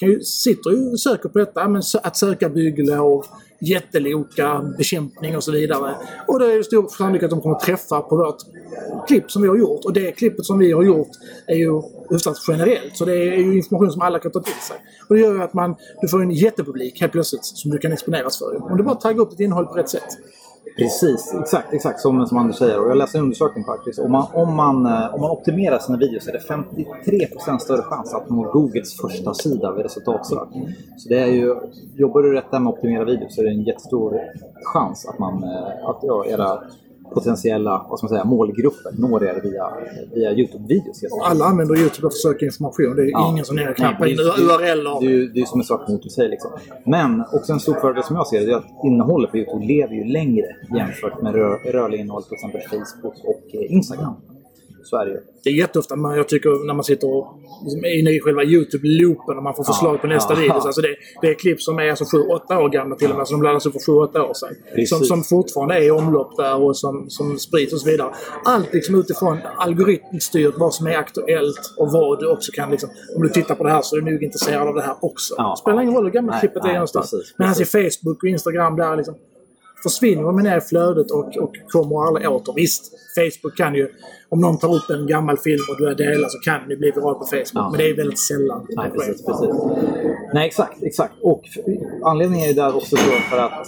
kan 0.00 0.08
ju, 0.08 0.20
sitter 0.20 0.92
och 0.92 1.00
söker 1.00 1.28
på 1.28 1.38
detta. 1.38 1.68
Men 1.68 1.82
att 2.02 2.16
söka 2.16 2.48
bygglov, 2.48 3.24
jätteloka, 3.60 4.74
bekämpning 4.78 5.36
och 5.36 5.44
så 5.44 5.52
vidare. 5.52 5.94
Och 6.28 6.38
det 6.38 6.52
är 6.52 6.62
stor 6.62 6.88
sannolikhet 6.88 7.24
att 7.24 7.30
de 7.30 7.40
kommer 7.40 7.58
träffa 7.58 8.00
på 8.00 8.16
vårt 8.16 8.36
klipp 9.06 9.30
som 9.30 9.42
vi 9.42 9.48
har 9.48 9.56
gjort. 9.56 9.84
Och 9.84 9.92
det 9.92 10.12
klippet 10.12 10.46
som 10.46 10.58
vi 10.58 10.72
har 10.72 10.82
gjort 10.82 11.10
är 11.46 11.56
ju 11.56 11.82
hyfsat 12.10 12.36
generellt. 12.48 12.96
Så 12.96 13.04
det 13.04 13.12
är 13.12 13.36
ju 13.36 13.56
information 13.56 13.92
som 13.92 14.02
alla 14.02 14.18
kan 14.18 14.32
ta 14.32 14.42
till 14.42 14.62
sig. 14.68 14.76
Och 15.08 15.14
det 15.14 15.20
gör 15.20 15.34
ju 15.34 15.42
att 15.42 15.54
man, 15.54 15.76
du 16.00 16.08
får 16.08 16.22
en 16.22 16.30
jättepublik 16.30 17.00
helt 17.00 17.12
plötsligt 17.12 17.44
som 17.44 17.70
du 17.70 17.78
kan 17.78 17.92
exponeras 17.92 18.38
för. 18.38 18.70
Om 18.70 18.76
du 18.76 18.82
bara 18.82 18.94
taggar 18.94 19.20
upp 19.20 19.30
ditt 19.30 19.40
innehåll 19.40 19.66
på 19.66 19.74
rätt 19.74 19.88
sätt. 19.88 20.08
Precis, 20.76 21.34
exakt, 21.40 21.72
exakt 21.74 22.00
som, 22.00 22.26
som 22.26 22.38
Anders 22.38 22.56
säger. 22.56 22.80
Och 22.84 22.90
jag 22.90 22.96
läste 22.96 23.18
en 23.18 23.24
undersökning 23.24 23.64
faktiskt. 23.64 23.98
Om 23.98 24.12
man, 24.12 24.26
om, 24.34 24.56
man, 24.56 24.86
eh, 24.86 25.14
om 25.14 25.20
man 25.20 25.30
optimerar 25.30 25.78
sina 25.78 25.98
videos 25.98 26.28
är 26.28 26.32
det 26.32 26.38
53% 26.38 27.58
större 27.58 27.82
chans 27.82 28.14
att 28.14 28.30
nå 28.30 28.50
Googles 28.52 28.96
första 28.96 29.34
sida 29.34 29.72
vid 29.72 29.82
resultatsök. 29.82 30.48
Så 30.96 31.08
det 31.08 31.18
är 31.18 31.26
ju, 31.26 31.56
jobbar 31.94 32.22
du 32.22 32.32
rätt 32.32 32.50
där 32.50 32.58
med 32.58 32.70
att 32.70 32.76
optimera 32.76 33.04
videos 33.04 33.34
så 33.34 33.40
är 33.40 33.44
det 33.44 33.50
en 33.50 33.62
jättestor 33.62 34.20
chans 34.62 35.08
att, 35.08 35.18
man, 35.18 35.42
eh, 35.42 35.88
att 35.88 35.98
ja, 36.02 36.24
era 36.26 36.62
potentiella 37.14 37.86
vad 37.88 37.98
ska 37.98 38.04
man 38.06 38.08
säga, 38.08 38.24
målgrupper 38.24 38.92
når 38.92 39.24
er 39.24 39.40
via, 39.42 39.66
via 40.14 40.30
Youtube-videos. 40.32 41.02
Alla 41.24 41.44
använder 41.44 41.76
Youtube 41.76 42.00
för 42.00 42.06
att 42.06 42.14
söka 42.14 42.44
information. 42.44 42.96
Det 42.96 43.02
är 43.02 43.10
ja. 43.10 43.30
ingen 43.30 43.44
som 43.44 43.56
ner 43.56 43.74
knappar 43.74 44.06
in 44.06 44.18
URL. 44.18 44.84
Det, 45.00 45.06
är 45.06 45.38
ju 45.38 45.46
som 45.46 45.60
en 45.60 45.64
sak 45.64 45.88
mot 45.88 46.06
att 46.06 46.12
säga. 46.12 46.28
Liksom. 46.28 46.50
Men 46.84 47.24
också 47.32 47.52
en 47.52 47.60
stor 47.60 47.74
fördel 47.74 48.04
som 48.04 48.16
jag 48.16 48.26
ser 48.26 48.46
det 48.46 48.52
är 48.52 48.56
att 48.56 48.84
innehållet 48.84 49.30
på 49.30 49.36
Youtube 49.36 49.64
lever 49.66 49.94
ju 49.94 50.04
längre 50.04 50.46
jämfört 50.76 51.22
med 51.22 51.34
rör, 51.34 51.72
rörlig 51.72 52.00
innehåll 52.00 52.22
på 52.28 52.34
exempel 52.34 52.60
Facebook 52.70 53.14
och 53.24 53.54
eh, 53.54 53.72
Instagram. 53.72 54.14
Är 54.92 55.20
det 55.44 55.50
är 55.50 55.54
jätteofta 55.54 55.96
man, 55.96 56.16
jag 56.16 56.28
tycker 56.28 56.66
när 56.66 56.74
man 56.74 56.84
sitter 56.84 57.08
och, 57.08 57.26
liksom, 57.64 57.84
är 57.84 57.98
inne 57.98 58.10
i 58.10 58.20
själva 58.20 58.42
YouTube-loopen 58.42 59.36
och 59.36 59.42
man 59.42 59.54
får 59.54 59.64
förslag 59.64 59.94
ja, 59.94 59.98
på 59.98 60.06
nästa 60.06 60.34
ja, 60.34 60.40
video. 60.40 60.54
Alltså 60.54 60.80
det, 60.80 60.96
det, 61.22 61.28
är 61.28 61.34
klipp 61.34 61.62
som 61.62 61.78
är 61.78 61.90
alltså 61.90 62.04
7-8 62.04 62.56
år 62.56 62.68
gamla 62.68 62.96
till 62.96 63.10
och 63.10 63.16
med, 63.16 63.28
som 63.28 63.42
laddas 63.42 63.66
upp 63.66 63.72
för 63.72 63.92
7-8 63.92 64.18
år 64.18 64.34
sedan. 64.34 64.86
Som, 64.86 65.04
som 65.04 65.22
fortfarande 65.24 65.74
är 65.74 65.82
i 65.82 65.90
omlopp 65.90 66.36
där 66.36 66.62
och 66.62 66.76
som, 66.76 67.10
som 67.10 67.38
sprids 67.38 67.72
och 67.72 67.80
så 67.80 67.90
vidare. 67.90 68.14
Allt 68.44 68.72
liksom 68.74 68.94
utifrån 68.94 69.38
algoritmstyrt 69.56 70.54
vad 70.58 70.74
som 70.74 70.86
är 70.86 70.96
aktuellt 70.96 71.74
och 71.76 71.92
vad 71.92 72.18
du 72.18 72.26
också 72.26 72.52
kan 72.52 72.70
liksom, 72.70 72.90
Om 73.16 73.22
du 73.22 73.28
tittar 73.28 73.54
på 73.54 73.64
det 73.64 73.70
här 73.70 73.82
så 73.82 73.96
är 73.96 74.00
du 74.00 74.10
nog 74.10 74.22
intresserad 74.22 74.68
av 74.68 74.74
det 74.74 74.82
här 74.82 74.96
också. 75.00 75.34
Ja. 75.38 75.56
Spelar 75.58 75.82
ingen 75.82 75.94
roll 75.94 76.04
hur 76.04 76.12
gammalt 76.12 76.40
klippet 76.40 76.64
är 76.64 76.72
någonstans. 76.72 77.14
Medan 77.38 77.54
i 77.62 77.64
Facebook 77.64 78.22
och 78.22 78.28
Instagram 78.28 78.76
där 78.76 78.96
liksom 78.96 79.14
försvinner 79.82 80.22
de 80.22 80.36
ner 80.36 80.58
i 80.58 80.60
flödet 80.60 81.10
och, 81.10 81.36
och 81.36 81.52
kommer 81.68 82.06
aldrig 82.06 82.30
åter. 82.30 82.54
Visst, 82.56 82.92
Facebook 83.14 83.56
kan 83.56 83.74
ju, 83.74 83.88
om 84.30 84.40
någon 84.40 84.58
tar 84.58 84.74
upp 84.74 84.90
en 84.90 85.06
gammal 85.06 85.36
film 85.36 85.60
och 85.70 85.76
du 85.78 85.94
delar 85.94 86.28
så 86.28 86.38
kan 86.38 86.68
det 86.68 86.76
bli 86.76 86.90
viral 86.90 87.14
på 87.14 87.24
Facebook. 87.24 87.50
Ja. 87.54 87.70
Men 87.70 87.78
det 87.78 87.90
är 87.90 87.96
väldigt 87.96 88.18
sällan. 88.18 88.66
Nej, 88.68 88.90
precis, 88.90 89.26
precis. 89.26 89.50
Nej, 90.34 90.46
exakt, 90.46 90.82
exakt. 90.82 91.14
Och 91.22 91.42
anledningen 92.04 92.50
är 92.50 92.54
där 92.54 92.76
också 92.76 92.96
för 93.30 93.38
att 93.38 93.66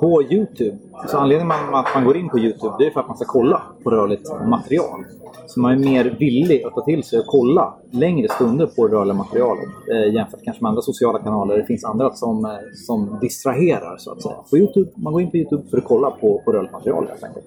på 0.00 0.22
Youtube, 0.22 0.78
så 1.08 1.18
anledningen 1.18 1.56
till 1.66 1.74
att 1.74 1.94
man 1.94 2.04
går 2.04 2.16
in 2.16 2.28
på 2.28 2.38
Youtube 2.38 2.74
det 2.78 2.86
är 2.86 2.90
för 2.90 3.00
att 3.00 3.08
man 3.08 3.16
ska 3.16 3.26
kolla 3.26 3.62
på 3.82 3.90
rörligt 3.90 4.30
material. 4.46 5.04
Så 5.46 5.60
man 5.60 5.72
är 5.72 5.76
mer 5.76 6.16
villig 6.18 6.62
att 6.62 6.74
ta 6.74 6.84
till 6.84 7.04
sig 7.04 7.18
och 7.18 7.26
kolla 7.26 7.74
längre 7.90 8.28
stunder 8.28 8.66
på 8.66 8.88
det 8.88 8.94
rörliga 8.94 9.14
materialet 9.14 9.68
eh, 9.90 10.14
jämfört 10.14 10.40
kanske 10.44 10.62
med 10.62 10.68
andra 10.68 10.82
sociala 10.82 11.18
kanaler. 11.18 11.58
Det 11.58 11.64
finns 11.64 11.84
andra 11.84 12.14
som, 12.14 12.44
eh, 12.44 12.50
som 12.86 13.18
distraherar 13.20 13.96
så 13.98 14.12
att 14.12 14.22
säga. 14.22 14.34
På 14.50 14.58
Youtube, 14.58 14.90
man 14.94 15.12
går 15.12 15.22
in 15.22 15.30
på 15.30 15.36
Youtube 15.36 15.62
för 15.70 15.78
att 15.78 15.84
kolla 15.84 16.10
på, 16.10 16.42
på 16.44 16.52
rörligt 16.52 16.72
material 16.72 17.06
helt 17.08 17.24
enkelt. 17.24 17.46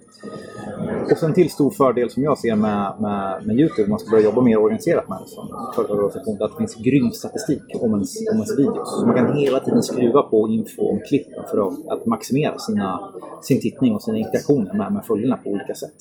Och 1.12 1.18
sen 1.18 1.34
till 1.34 1.50
stor 1.50 1.72
fördel 1.89 2.10
som 2.10 2.24
jag 2.24 2.38
ser 2.38 2.55
med, 2.55 2.93
med, 3.00 3.46
med 3.46 3.60
Youtube, 3.60 3.84
om 3.84 3.89
man 3.89 4.00
ska 4.00 4.10
börja 4.12 4.24
jobba 4.24 4.41
mer 4.41 4.58
organiserat 4.58 5.10
med 5.10 5.17
det 5.22 5.27
som 5.27 5.72
företagarorganisation, 5.75 6.38
att 6.41 6.51
det 6.51 6.58
finns 6.58 6.75
grym 6.75 7.12
statistik 7.12 7.63
om 7.74 7.91
ens, 7.93 8.12
om 8.31 8.36
ens 8.36 8.60
videos. 8.60 9.00
Så 9.00 9.05
man 9.05 9.15
kan 9.15 9.38
hela 9.38 9.60
tiden 9.60 9.84
skruva 9.84 10.22
på 10.22 10.48
info 10.48 10.81
om 10.91 11.00
klippen 11.10 11.43
för 11.51 11.67
att, 11.67 11.88
att 11.88 12.05
maximera 12.05 12.58
sina, 12.58 13.13
sin 13.41 13.62
tittning 13.62 13.96
och 13.96 14.01
sina 14.01 14.17
interaktioner 14.17 14.74
med, 14.74 14.93
med 14.93 15.05
följarna 15.05 15.38
på 15.38 15.50
olika 15.50 15.75
sätt 15.75 16.00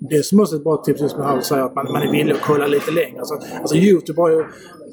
det 0.00 0.22
som 0.22 0.40
också 0.40 0.56
ett 0.56 0.64
bra 0.64 0.76
tips 0.76 1.00
just 1.00 1.16
med 1.16 1.26
att 1.26 1.44
säga 1.44 1.64
att 1.64 1.74
man, 1.74 1.92
man 1.92 2.02
är 2.02 2.12
villig 2.12 2.32
att 2.32 2.40
kolla 2.40 2.66
lite 2.66 2.90
längre. 2.90 3.18
Alltså, 3.18 3.34
alltså 3.60 3.76
Youtube 3.76 4.20
har 4.20 4.30
ju 4.30 4.44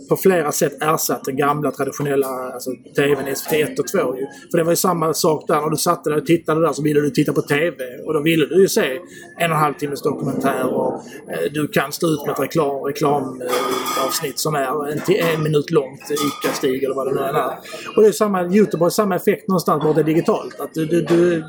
på 0.10 0.16
flera 0.16 0.52
sätt 0.52 0.82
ersatt 0.82 1.24
den 1.24 1.38
gamla 1.38 1.72
traditionella 1.72 2.28
alltså, 2.28 2.72
TVn 2.96 3.36
SVT 3.36 3.54
1 3.54 3.80
och 3.80 3.88
2. 3.88 3.98
Ju. 3.98 4.26
För 4.52 4.58
det 4.58 4.64
var 4.64 4.72
ju 4.72 4.76
samma 4.76 5.14
sak 5.14 5.48
där. 5.48 5.62
När 5.62 5.70
du 5.70 5.78
satte 5.78 6.10
dig 6.10 6.20
och 6.20 6.26
tittade 6.26 6.62
där 6.62 6.74
så 6.74 6.82
ville 6.82 7.00
du 7.00 7.10
titta 7.10 7.34
på 7.34 7.42
TV. 7.42 7.76
Och 8.06 8.14
då 8.14 8.22
ville 8.22 8.46
du 8.46 8.62
ju 8.62 8.68
se 8.68 9.00
en 9.38 9.52
och 9.52 9.58
en 9.58 9.64
halv 9.64 9.74
timmes 9.74 10.02
dokumentär 10.02 10.76
och 10.76 10.94
eh, 10.94 11.52
du 11.52 11.68
kan 11.68 11.92
stå 11.92 12.08
ut 12.08 12.26
med 12.26 12.34
ett 12.34 12.40
reklam, 12.40 12.84
reklam 12.84 13.42
eh, 13.42 14.06
avsnitt 14.06 14.40
som 14.40 14.56
är 14.56 14.92
en, 14.92 15.02
en 15.36 15.44
minut 15.44 15.72
långt, 15.72 16.02
ICA-Stig 16.12 16.84
eller 16.84 16.96
vad 16.96 17.08
det 17.08 17.14
nu 17.14 17.28
än 17.28 17.36
är. 17.36 17.58
Och 17.96 18.02
det 18.02 18.08
är 18.08 18.12
samma, 18.12 18.44
Youtube 18.44 18.84
har 18.84 18.90
samma 18.90 19.16
effekt 19.16 19.48
någonstans 19.48 19.98
är 19.98 20.04
digitalt. 20.04 20.60
Att 20.60 20.74
du, 20.74 20.86
du, 20.86 21.02
du, 21.02 21.44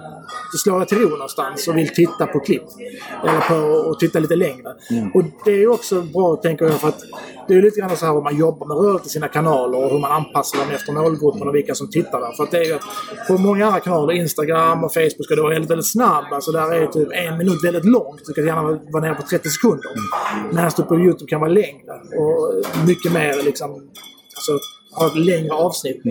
du 0.53 0.59
slår 0.59 0.79
dig 0.79 0.89
till 0.89 0.99
ro 0.99 1.09
någonstans 1.09 1.69
och 1.69 1.77
vill 1.77 1.89
titta 1.89 2.27
på 2.27 2.41
klipp. 2.41 2.63
Eller 3.23 3.41
på 3.41 3.89
och 3.89 3.99
titta 4.01 4.19
lite 4.19 4.37
längre. 4.37 4.75
Mm. 4.91 5.11
Och 5.15 5.25
det 5.45 5.63
är 5.63 5.69
också 5.69 6.03
bra, 6.03 6.37
tänker 6.37 6.65
jag, 6.65 6.81
för 6.81 6.89
att 6.89 7.03
det 7.49 7.55
är 7.55 7.63
lite 7.63 7.81
grann 7.81 7.97
så 7.97 8.07
här 8.07 8.15
hur 8.15 8.23
man 8.23 8.37
jobbar 8.37 8.67
med 8.67 8.77
rörelse 8.77 9.07
i 9.07 9.09
sina 9.09 9.29
kanaler 9.29 9.85
och 9.85 9.91
hur 9.91 9.99
man 9.99 10.13
anpassar 10.13 10.59
dem 10.59 10.71
efter 10.71 10.93
målgruppen 10.93 11.49
och 11.49 11.55
vilka 11.55 11.75
som 11.75 11.91
tittar 11.91 12.21
där. 12.21 12.33
För 12.33 12.45
att 12.45 12.51
det 12.51 12.59
är 12.59 12.65
ju 12.65 12.73
att 12.73 12.83
på 13.29 13.39
många 13.39 13.67
andra 13.67 13.81
kanaler, 13.81 14.15
Instagram 14.15 14.85
och 14.85 14.95
Facebook, 14.95 15.25
ska 15.25 15.35
du 15.35 15.43
vara 15.43 15.53
väldigt, 15.53 15.71
väldigt 15.71 15.93
snabb. 15.93 16.25
Alltså 16.33 16.53
där 16.53 16.73
är 16.73 16.87
typ 16.87 17.09
en 17.13 17.39
minut 17.39 17.65
väldigt 17.65 17.85
långt. 17.85 18.23
Du 18.27 18.33
kan 18.35 18.47
gärna 18.47 18.63
vara 18.63 19.03
nere 19.03 19.15
på 19.15 19.23
30 19.23 19.49
sekunder. 19.49 19.91
Medan 20.53 20.71
du 20.77 20.83
på 20.83 20.97
YouTube 20.97 21.29
kan 21.29 21.41
vara 21.41 21.51
längre 21.51 21.93
och 22.19 22.55
mycket 22.87 23.13
mer 23.13 23.43
liksom... 23.45 23.71
Alltså, 24.37 24.53
ha 24.93 25.07
ett 25.07 25.17
längre 25.17 25.53
avsnitt. 25.53 26.03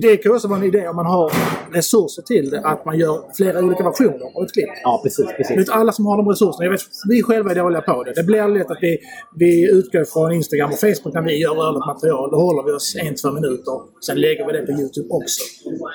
Det 0.00 0.16
kan 0.16 0.32
också 0.32 0.48
vara 0.48 0.58
en 0.58 0.64
idé 0.64 0.88
om 0.88 0.96
man 0.96 1.06
har 1.06 1.32
resurser 1.72 2.22
till 2.22 2.50
det, 2.50 2.60
att 2.60 2.84
man 2.84 2.98
gör 2.98 3.36
flera 3.36 3.58
olika 3.58 3.84
versioner 3.84 4.36
av 4.36 4.44
ett 4.44 4.52
klipp. 4.52 4.68
Ja, 4.82 5.00
precis. 5.02 5.26
Precis. 5.36 5.56
inte 5.56 5.72
alla 5.72 5.92
som 5.92 6.06
har 6.06 6.16
de 6.16 6.28
resurserna. 6.28 6.64
Jag 6.64 6.70
vet, 6.70 6.80
vi 7.08 7.22
själva 7.22 7.50
är 7.50 7.54
dåliga 7.54 7.80
på 7.80 8.04
det. 8.04 8.12
Det 8.12 8.22
blir 8.22 8.48
lätt 8.48 8.70
att 8.70 8.78
vi, 8.80 8.98
vi 9.36 9.70
utgår 9.70 10.04
från 10.04 10.32
Instagram 10.32 10.70
och 10.70 10.78
Facebook 10.78 11.14
när 11.14 11.22
vi 11.22 11.36
gör 11.42 11.54
rörligt 11.54 11.86
material. 11.86 12.30
Då 12.30 12.36
håller 12.36 12.62
vi 12.62 12.72
oss 12.72 12.96
en, 12.96 13.14
två 13.14 13.30
minuter. 13.32 13.80
Sen 14.06 14.20
lägger 14.20 14.46
vi 14.46 14.52
det 14.52 14.66
på 14.66 14.72
YouTube 14.72 15.08
också. 15.10 15.42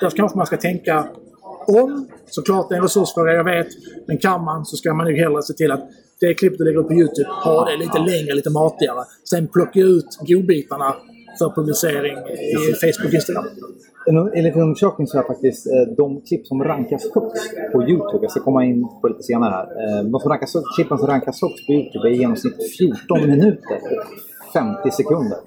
Därför 0.00 0.16
kanske 0.16 0.38
man 0.38 0.46
ska 0.46 0.56
tänka 0.56 1.06
om. 1.66 2.08
Såklart 2.26 2.68
det 2.68 2.74
är 2.74 2.76
en 2.76 2.82
resursfråga, 2.82 3.32
jag 3.32 3.44
vet. 3.44 3.68
Men 4.06 4.18
kan 4.18 4.44
man 4.44 4.64
så 4.64 4.76
ska 4.76 4.94
man 4.94 5.06
nog 5.06 5.16
hellre 5.16 5.42
se 5.42 5.52
till 5.52 5.70
att 5.70 5.90
det 6.20 6.34
klipp 6.34 6.58
du 6.58 6.64
lägger 6.64 6.78
upp 6.78 6.88
på 6.88 6.94
YouTube, 6.94 7.28
ha 7.44 7.64
det 7.64 7.76
lite 7.76 7.98
längre, 7.98 8.34
lite 8.34 8.50
matigare. 8.50 9.04
Sen 9.30 9.48
plocka 9.48 9.80
ut 9.80 10.18
godbitarna 10.20 10.94
för 11.38 11.48
publicering 11.54 12.16
i 12.18 12.72
Facebook 12.82 13.08
och 13.08 13.14
Instagram. 13.14 13.44
En- 14.06 14.32
Enligt 14.38 14.54
en 14.54 14.62
undersökning 14.62 15.06
så 15.06 15.18
är 15.18 15.22
faktiskt 15.22 15.66
eh, 15.66 15.94
de 15.96 16.20
klipp 16.20 16.46
som 16.46 16.64
rankas 16.64 17.02
högst 17.14 17.50
på 17.72 17.82
Youtube, 17.82 18.18
jag 18.24 18.30
ska 18.30 18.40
komma 18.40 18.64
in 18.64 18.86
på 19.00 19.08
lite 19.08 19.22
senare 19.22 19.50
här. 19.50 19.66
Eh, 19.98 20.04
de 20.04 20.20
som 20.20 20.30
rankas, 20.30 20.52
klippen 20.76 20.98
som 20.98 21.06
rankas 21.08 21.42
högst 21.42 21.66
på 21.66 21.72
Youtube 21.72 22.08
är 22.08 22.12
i 22.12 22.16
genomsnitt 22.16 22.76
14 22.78 23.20
minuter 23.30 23.76
och 23.82 24.52
50 24.52 24.90
sekunder. 24.90 25.38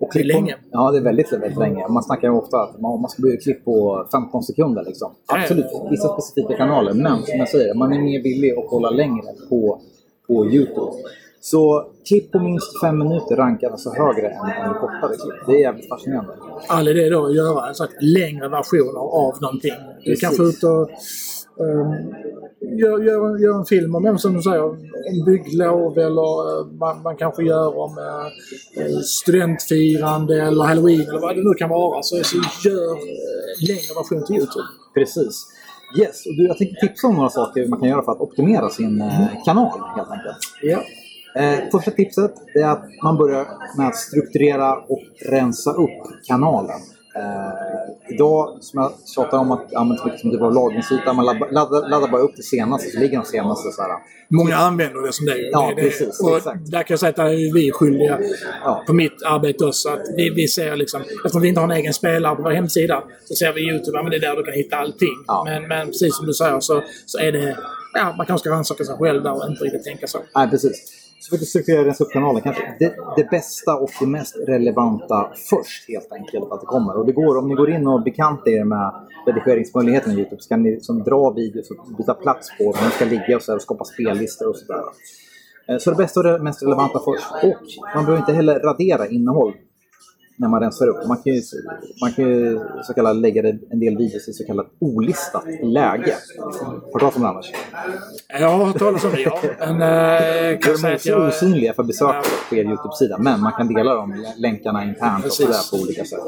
Och 0.00 0.08
Det 0.12 0.18
är 0.18 0.22
klipp 0.22 0.34
på- 0.36 0.40
länge. 0.40 0.54
Ja, 0.70 0.90
det 0.90 0.98
är 0.98 1.02
väldigt, 1.02 1.32
väldigt 1.32 1.58
länge. 1.58 1.88
Man 1.88 2.02
snackar 2.02 2.28
ju 2.28 2.34
ofta 2.34 2.56
att 2.62 2.80
man, 2.80 3.00
man 3.00 3.10
ska 3.10 3.22
bygga 3.22 3.36
klipp 3.40 3.64
på 3.64 4.06
15 4.12 4.42
sekunder. 4.42 4.84
Liksom. 4.86 5.12
Absolut, 5.26 5.66
vissa 5.90 6.08
specifika 6.08 6.56
kanaler. 6.56 6.92
Men 6.94 7.22
som 7.22 7.38
jag 7.38 7.48
säger, 7.48 7.74
man 7.74 7.92
är 7.92 7.98
mer 8.02 8.22
villig 8.22 8.52
att 8.58 8.66
hålla 8.70 8.90
längre 8.90 9.22
på, 9.48 9.80
på 10.26 10.46
Youtube. 10.46 10.92
Så 11.40 11.90
klipp 12.08 12.32
på 12.32 12.38
minst 12.38 12.80
5 12.80 12.98
minuter 12.98 13.36
rankar 13.36 13.70
alltså 13.70 13.90
högre 13.90 14.28
än, 14.28 14.68
än 14.68 14.74
kortare 14.74 15.16
klipp. 15.16 15.46
Det 15.46 15.52
är 15.52 15.60
jävligt 15.60 15.88
fascinerande. 15.88 16.32
all 16.68 16.88
idé 16.88 17.08
då 17.08 17.26
att 17.26 17.34
göra 17.34 17.68
en 17.68 17.74
slags 17.74 17.94
längre 18.00 18.48
versioner 18.48 19.00
av 19.00 19.34
någonting. 19.40 19.74
Du 20.04 20.10
Precis. 20.10 20.20
kan 20.20 20.32
få 20.32 20.44
ut 20.44 20.62
och 20.62 20.90
um, 21.64 22.14
gör, 22.78 23.02
gör, 23.02 23.38
gör 23.38 23.58
en 23.58 23.64
film 23.64 23.94
om, 23.94 24.02
vem 24.02 24.18
som 24.18 24.34
du 24.34 24.42
säger, 24.42 24.64
om 24.64 25.24
bygglov 25.26 25.98
eller 25.98 26.60
eh, 26.60 26.66
man, 26.66 27.02
man 27.02 27.16
kanske 27.16 27.42
gör 27.42 27.78
om 27.78 27.98
eh, 28.76 28.98
studentfirande 28.98 30.42
eller 30.42 30.64
halloween 30.64 31.08
eller 31.08 31.20
vad 31.20 31.36
det 31.36 31.42
nu 31.42 31.54
kan 31.54 31.68
vara. 31.68 32.02
Så, 32.02 32.24
så 32.24 32.36
gör 32.68 32.92
eh, 32.92 33.68
längre 33.68 33.94
version 33.96 34.26
till 34.26 34.36
Youtube. 34.36 34.66
Precis. 34.94 35.46
Yes, 35.98 36.26
och 36.26 36.36
du, 36.36 36.46
jag 36.46 36.58
tänkte 36.58 36.86
tipsa 36.86 37.06
om 37.06 37.14
några 37.14 37.30
saker 37.30 37.68
man 37.68 37.80
kan 37.80 37.88
göra 37.88 38.02
för 38.02 38.12
att 38.12 38.20
optimera 38.20 38.68
sin 38.68 39.04
kanal 39.44 39.80
helt 39.96 40.10
enkelt. 40.10 40.36
Ja. 40.62 40.82
Eh, 41.38 41.58
första 41.72 41.90
tipset 41.90 42.32
är 42.54 42.64
att 42.64 42.84
man 43.02 43.16
börjar 43.16 43.46
med 43.78 43.88
att 43.88 43.96
strukturera 43.96 44.72
och 44.76 45.02
rensa 45.30 45.70
upp 45.70 46.26
kanalen. 46.28 46.80
Eh, 47.16 48.14
idag, 48.14 48.58
som 48.60 48.80
jag 48.82 48.92
tjatar 49.14 49.38
om 49.38 49.50
att 49.52 49.74
använda 49.74 50.04
mycket 50.04 50.20
som 50.20 50.30
typ 50.30 50.42
av 50.42 50.54
lagringsyta, 50.54 51.12
man 51.12 51.24
laddar, 51.24 51.50
laddar, 51.52 51.88
laddar 51.88 52.08
bara 52.08 52.20
upp 52.20 52.36
det 52.36 52.42
senaste 52.42 52.90
så 52.90 52.98
ligger 53.00 53.18
de 53.18 53.24
senaste 53.24 53.70
så 53.72 53.82
här. 53.82 53.90
Många 54.28 54.56
använder 54.56 55.02
det 55.06 55.12
som 55.12 55.26
det. 55.26 55.38
Ja, 55.38 55.72
det, 55.76 55.82
det 55.82 55.88
precis, 55.88 56.20
Och 56.20 56.36
exakt. 56.36 56.70
där 56.70 56.78
kan 56.82 56.86
jag 56.94 57.00
säga 57.00 57.10
att 57.10 57.16
där 57.16 57.24
är 57.24 57.54
vi 57.54 57.72
skyldiga 57.72 58.18
Ja. 58.64 58.82
på 58.86 58.92
mitt 58.92 59.22
arbete 59.26 59.64
också. 59.64 59.88
Att 59.88 60.00
vi, 60.16 60.30
vi 60.30 60.48
ser 60.48 60.76
liksom, 60.76 61.00
eftersom 61.02 61.42
vi 61.42 61.48
inte 61.48 61.60
har 61.60 61.68
en 61.68 61.76
egen 61.76 61.94
spelare 61.94 62.36
på 62.36 62.42
vår 62.42 62.50
hemsida, 62.50 63.02
så 63.24 63.34
ser 63.34 63.52
vi 63.52 63.60
Youtube 63.70 63.98
att 64.00 64.10
det 64.10 64.16
är 64.16 64.20
där 64.20 64.36
du 64.36 64.42
kan 64.42 64.54
hitta 64.54 64.76
allting. 64.76 65.16
Ja. 65.26 65.42
Men, 65.46 65.68
men 65.68 65.86
precis 65.86 66.16
som 66.16 66.26
du 66.26 66.32
säger 66.32 66.60
så, 66.60 66.82
så 67.06 67.18
är 67.18 67.32
det... 67.32 67.56
Ja, 67.94 68.14
man 68.16 68.26
kanske 68.26 68.44
ska 68.44 68.50
rannsaka 68.56 68.84
sig 68.84 68.96
själv 68.96 69.22
där 69.22 69.32
och 69.44 69.50
inte 69.50 69.64
riktigt 69.64 69.84
tänka 69.84 70.06
så. 70.06 70.18
Nej, 70.34 70.50
precis. 70.50 70.92
Så 71.28 71.36
vi 71.36 71.42
att 71.42 71.48
strukturera 71.48 71.80
och 71.80 71.86
rensa 71.86 72.04
upp 72.04 72.12
kanalen, 72.12 72.42
kanske 72.42 72.76
det, 72.78 72.94
det 73.16 73.30
bästa 73.30 73.76
och 73.76 73.90
det 74.00 74.06
mest 74.06 74.36
relevanta 74.46 75.30
först 75.50 75.88
helt 75.88 76.12
enkelt 76.12 76.52
att 76.52 76.60
det 76.60 76.66
kommer. 76.66 76.96
Och 76.96 77.06
det 77.06 77.12
går, 77.12 77.38
om 77.38 77.48
ni 77.48 77.54
går 77.54 77.70
in 77.70 77.86
och 77.86 78.02
bekantar 78.02 78.50
er 78.50 78.64
med 78.64 78.92
redigeringsmöjligheterna 79.26 80.14
i 80.14 80.16
Youtube 80.16 80.42
så 80.42 80.48
kan 80.48 80.62
ni 80.62 80.80
som 80.80 81.02
dra 81.02 81.30
videos 81.30 81.70
och 81.70 81.96
byta 81.98 82.14
plats 82.14 82.48
på 82.58 82.64
var 82.64 82.72
De 82.72 82.90
ska 82.90 83.04
ligga 83.04 83.36
och, 83.36 83.42
så 83.42 83.52
här, 83.52 83.56
och 83.56 83.62
skapa 83.62 83.84
spellistor 83.84 84.48
och 84.48 84.56
sådär. 84.56 84.82
Eh, 85.68 85.78
så 85.78 85.90
det 85.90 85.96
bästa 85.96 86.20
och 86.20 86.26
det 86.26 86.38
mest 86.38 86.62
relevanta 86.62 86.98
först. 87.04 87.26
Och 87.42 87.66
man 87.94 88.04
behöver 88.04 88.18
inte 88.18 88.32
heller 88.32 88.60
radera 88.60 89.06
innehåll 89.06 89.52
när 90.36 90.48
man 90.48 90.60
rensar 90.60 90.88
upp. 90.88 91.08
Man 91.08 91.16
kan 91.16 91.34
ju, 91.34 91.42
man 92.00 92.12
kan 92.12 92.24
ju 92.28 92.60
så 92.82 92.94
kallat 92.94 93.16
lägga 93.16 93.48
en 93.48 93.80
del 93.80 93.96
videos 93.96 94.28
i 94.28 94.32
så 94.32 94.44
kallat 94.44 94.66
olistat 94.78 95.44
läge. 95.62 96.14
Har 96.92 96.92
du 96.92 96.98
talat 96.98 97.16
om 97.16 97.22
det 97.22 97.28
annars? 97.28 97.52
Jag 98.28 98.48
har 98.48 98.64
hört 98.64 98.78
talas 98.78 99.04
om 99.04 99.10
det, 99.10 99.20
ja. 99.20 99.38
Men 99.58 99.72
eh, 99.72 100.58
kan 100.58 100.74
De 100.82 100.88
är 100.88 100.94
också 100.94 101.08
jag... 101.08 101.28
osynliga 101.28 101.74
för 101.74 101.82
besökare 101.82 102.22
på 102.48 102.56
er 102.56 102.64
Youtube-sida, 102.64 103.18
men 103.18 103.40
man 103.40 103.52
kan 103.52 103.74
dela 103.74 103.94
dem, 103.94 104.24
länkarna 104.36 104.84
internt 104.84 105.16
och 105.16 105.22
Precis. 105.22 105.46
sådär 105.46 105.78
på 105.78 105.84
olika 105.84 106.04
sätt. 106.04 106.20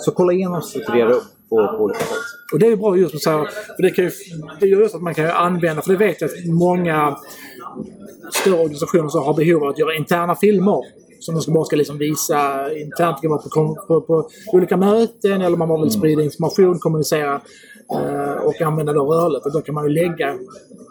Så 0.00 0.10
kolla 0.10 0.32
igenom 0.32 0.56
och 0.56 0.64
strukturera 0.64 1.12
upp 1.12 1.24
på, 1.48 1.56
på 1.56 1.84
olika 1.84 2.00
sätt. 2.00 2.08
Och 2.52 2.58
det 2.58 2.66
är 2.66 2.76
bra 2.76 2.96
just 2.96 3.22
så 3.22 3.30
här, 3.30 3.48
för 3.76 3.82
det, 3.82 3.90
kan 3.90 4.04
ju, 4.04 4.10
det 4.60 4.66
gör 4.66 4.80
just 4.80 4.94
att 4.94 5.02
man 5.02 5.14
kan 5.14 5.24
ju 5.24 5.30
använda, 5.30 5.82
för 5.82 5.92
det 5.92 5.98
vet 5.98 6.20
jag 6.20 6.30
att 6.30 6.46
många 6.46 7.18
större 8.32 8.54
organisationer 8.54 9.08
som 9.08 9.22
har 9.22 9.34
behov 9.34 9.62
av 9.62 9.68
att 9.68 9.78
göra 9.78 9.94
interna 9.94 10.34
filmer. 10.34 11.03
Som 11.24 11.34
de 11.34 11.40
ska 11.40 11.52
bara 11.52 11.64
ska 11.64 11.76
liksom 11.76 11.98
visa 11.98 12.72
internt, 12.74 13.16
det 13.16 13.22
kan 13.22 13.30
vara 13.30 13.42
på, 13.42 13.76
på, 13.86 14.00
på 14.00 14.28
olika 14.52 14.76
möten 14.76 15.42
eller 15.42 15.56
man 15.56 15.82
vill 15.82 15.90
sprida 15.90 16.22
information, 16.22 16.78
kommunicera 16.78 17.40
eh, 17.92 18.46
och 18.46 18.60
använda 18.62 18.92
då 18.92 19.14
rörligt. 19.14 19.46
Och 19.46 19.52
då 19.52 19.60
kan 19.60 19.74
man 19.74 19.84
ju 19.84 19.90
lägga, 19.90 20.38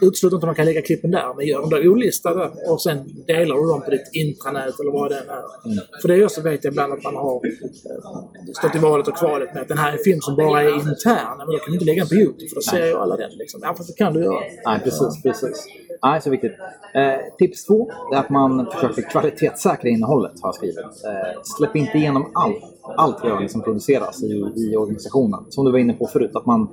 utesluter 0.01 0.35
inte 0.35 0.45
att 0.45 0.47
man 0.47 0.55
kan 0.55 0.65
lägga 0.65 0.81
klippen 0.81 1.11
där, 1.11 1.33
men 1.37 1.47
gör 1.47 1.61
dem 1.61 1.69
då 1.69 1.77
olistade 1.77 2.51
och 2.69 2.81
sen 2.81 2.97
delar 3.27 3.55
du 3.55 3.67
dem 3.67 3.81
på 3.81 3.91
ditt 3.91 4.09
intranät 4.13 4.79
eller 4.79 4.91
vad 4.91 5.11
det 5.11 5.17
än 5.17 5.29
är. 5.29 6.01
För 6.01 6.07
det 6.07 6.15
är 6.15 6.25
också 6.25 6.41
vet 6.41 6.63
jag 6.63 6.71
ibland 6.71 6.93
att 6.93 7.03
man 7.03 7.15
har 7.15 7.35
eh, 7.35 8.53
stått 8.59 8.75
i 8.75 8.79
valet 8.79 9.07
och 9.07 9.17
kvalet 9.17 9.53
med 9.53 9.61
att 9.61 9.67
den 9.67 9.77
här 9.77 9.89
är 9.89 9.97
en 9.97 10.03
film 10.03 10.21
som 10.21 10.35
bara 10.35 10.63
är 10.63 10.73
intern. 10.73 11.37
Men 11.37 11.47
då 11.47 11.57
kan 11.57 11.67
du 11.67 11.73
inte 11.73 11.85
lägga 11.85 12.01
den 12.03 12.09
på 12.09 12.15
Youtube 12.15 12.49
för 12.49 12.55
då 12.55 12.61
ser 12.61 12.85
ju 12.85 12.95
alla 12.95 13.17
den. 13.17 13.31
Liksom. 13.31 13.59
Ja, 13.63 13.73
fast 13.77 13.89
det 13.89 14.03
kan 14.03 14.13
du 14.13 14.23
göra. 14.23 14.39
Nej, 14.65 14.79
precis. 14.83 15.23
precis. 15.23 15.67
Nej, 16.03 16.21
så 16.21 16.29
viktigt. 16.29 16.51
Eh, 16.93 17.37
tips 17.37 17.65
två 17.65 17.91
är 18.13 18.17
att 18.17 18.29
man 18.29 18.71
försöker 18.71 19.01
kvalitetssäkra 19.01 19.89
innehållet, 19.89 20.23
har 20.42 20.48
jag 20.48 20.56
skrivit. 20.56 20.77
Eh, 20.77 21.42
släpp 21.44 21.75
inte 21.75 21.98
igenom 21.98 22.32
allt, 22.34 22.63
allt 22.98 23.24
rörligt 23.24 23.51
som 23.51 23.62
produceras 23.62 24.24
i, 24.24 24.53
i 24.56 24.77
organisationen. 24.77 25.46
Som 25.50 25.65
du 25.65 25.72
var 25.72 25.80
inne 25.80 25.94
på 25.94 26.08
förut, 26.08 26.32
att 26.36 26.46
man 26.46 26.68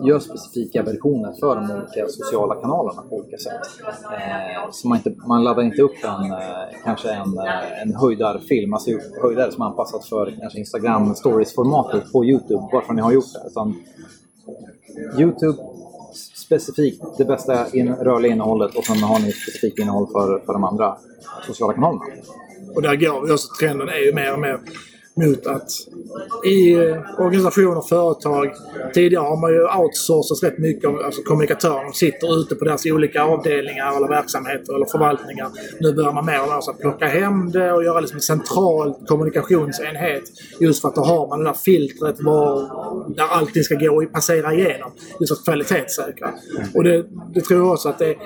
gör 0.00 0.18
specifika 0.18 0.82
versioner 0.82 1.32
för 1.40 1.56
de 1.56 1.70
olika 1.70 2.08
sociala 2.08 2.54
kanalerna 2.54 3.02
på 3.02 3.16
olika 3.16 3.36
sätt. 3.36 3.60
Eh, 4.12 4.70
så 4.70 4.88
man, 4.88 4.98
inte, 4.98 5.14
man 5.26 5.44
laddar 5.44 5.62
inte 5.62 5.82
upp 5.82 6.04
en, 6.04 6.32
eh, 6.32 6.38
kanske 6.84 7.10
en, 7.10 7.38
eh, 7.38 7.82
en 7.82 7.94
höjdarfilm, 7.94 8.74
alltså 8.74 8.90
höjdare 9.22 9.52
som 9.52 9.62
är 9.62 9.66
anpassat 9.66 10.04
för 10.04 10.34
kanske 10.40 10.58
Instagram 10.58 11.14
stories-formatet 11.14 12.12
på 12.12 12.24
Youtube, 12.24 12.68
bara 12.72 12.82
för 12.82 12.92
att 12.92 12.96
ni 12.96 13.02
har 13.02 13.12
gjort 13.12 13.32
det. 13.34 13.48
Utan 13.50 13.74
Youtube 15.18 15.58
specifikt 16.52 17.02
det 17.18 17.24
bästa 17.24 17.68
in, 17.72 17.94
rörliga 17.94 18.32
innehållet 18.32 18.74
och 18.76 18.84
sen 18.84 18.96
har 18.96 19.18
ni 19.18 19.32
specifikt 19.32 19.78
innehåll 19.78 20.06
för, 20.06 20.38
för 20.46 20.52
de 20.52 20.64
andra 20.64 20.96
sociala 21.46 21.72
kanalerna. 21.74 22.04
Och 22.74 22.82
där 22.82 22.96
går 22.96 23.26
vi 23.26 23.32
också, 23.32 23.48
trenden 23.60 23.88
är 23.88 24.06
ju 24.06 24.14
mer 24.14 24.32
och 24.32 24.40
mer 24.40 24.60
mot 25.14 25.46
att 25.46 25.70
i 26.44 26.72
eh, 26.72 27.20
organisationer 27.20 27.78
och 27.78 27.88
företag, 27.88 28.52
tidigare 28.94 29.22
har 29.22 29.40
man 29.40 29.50
ju 29.50 29.82
outsourcat 29.82 30.42
rätt 30.42 30.58
mycket 30.58 30.90
av 30.90 30.98
alltså 30.98 31.22
kommunikatörer. 31.22 31.84
De 31.84 31.92
sitter 31.92 32.40
ute 32.40 32.54
på 32.54 32.64
deras 32.64 32.86
olika 32.86 33.22
avdelningar 33.22 33.96
eller 33.96 34.08
verksamheter 34.08 34.74
eller 34.74 34.86
förvaltningar. 34.86 35.48
Nu 35.80 35.92
börjar 35.92 36.12
man 36.12 36.26
mer 36.26 36.42
och 36.42 36.48
mer 36.48 36.60
så 36.60 36.70
att 36.70 36.78
plocka 36.78 37.06
hem 37.06 37.50
det 37.50 37.72
och 37.72 37.84
göra 37.84 38.00
liksom 38.00 38.16
en 38.16 38.22
central 38.22 38.94
kommunikationsenhet. 39.06 40.22
Just 40.60 40.80
för 40.80 40.88
att 40.88 40.94
då 40.94 41.02
har 41.02 41.28
man 41.28 41.38
det 41.38 41.44
där 41.44 41.54
filtret 41.54 42.16
var, 42.20 42.54
där 43.16 43.28
allting 43.30 43.62
ska 43.62 43.74
gå 43.74 44.02
och 44.02 44.12
passera 44.12 44.52
igenom. 44.54 44.90
Just 45.20 45.32
att 45.32 45.44
kvalitetssäkra. 45.44 46.30
Och 46.74 46.84
det, 46.84 47.04
det 47.34 47.40
tror 47.40 47.60
jag 47.60 47.72
också 47.72 47.88
att 47.88 47.98
det, 47.98 48.16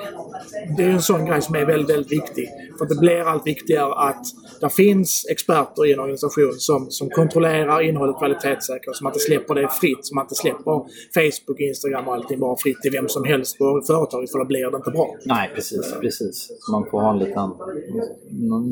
det 0.76 0.84
är 0.84 0.90
en 0.90 1.02
sån 1.02 1.26
grej 1.26 1.42
som 1.42 1.54
är 1.54 1.64
väldigt, 1.64 1.96
väldigt 1.96 2.12
viktig. 2.12 2.48
För 2.78 2.86
det 2.86 3.00
blir 3.00 3.20
allt 3.20 3.46
viktigare 3.46 3.94
att 3.94 4.24
det 4.60 4.70
finns 4.70 5.26
experter 5.30 5.86
i 5.86 5.92
en 5.92 6.00
organisation 6.00 6.54
som, 6.58 6.90
som 6.90 7.10
kontrollerar 7.10 7.80
innehållet 7.88 8.18
kvalitetssäkert. 8.18 8.96
Så 8.96 9.04
man 9.04 9.10
inte 9.12 9.24
släpper 9.24 9.54
det 9.54 9.68
fritt. 9.68 10.06
Så 10.06 10.14
man 10.14 10.24
inte 10.24 10.34
släpper 10.34 10.74
Facebook, 11.14 11.60
Instagram 11.60 12.08
och 12.08 12.14
allting 12.14 12.40
bara 12.40 12.56
fritt 12.56 12.82
till 12.82 12.92
vem 12.92 13.08
som 13.08 13.24
helst 13.24 13.58
på 13.58 13.82
företaget 13.86 14.30
för 14.32 14.38
då 14.38 14.44
blir 14.44 14.70
det 14.70 14.76
inte 14.76 14.90
bra. 14.90 15.08
Nej, 15.24 15.50
precis. 15.54 15.94
precis. 16.00 16.48
Man 16.72 16.86
får 16.90 17.00
ha 17.00 17.10
en 17.10 17.18
liten... 17.18 17.50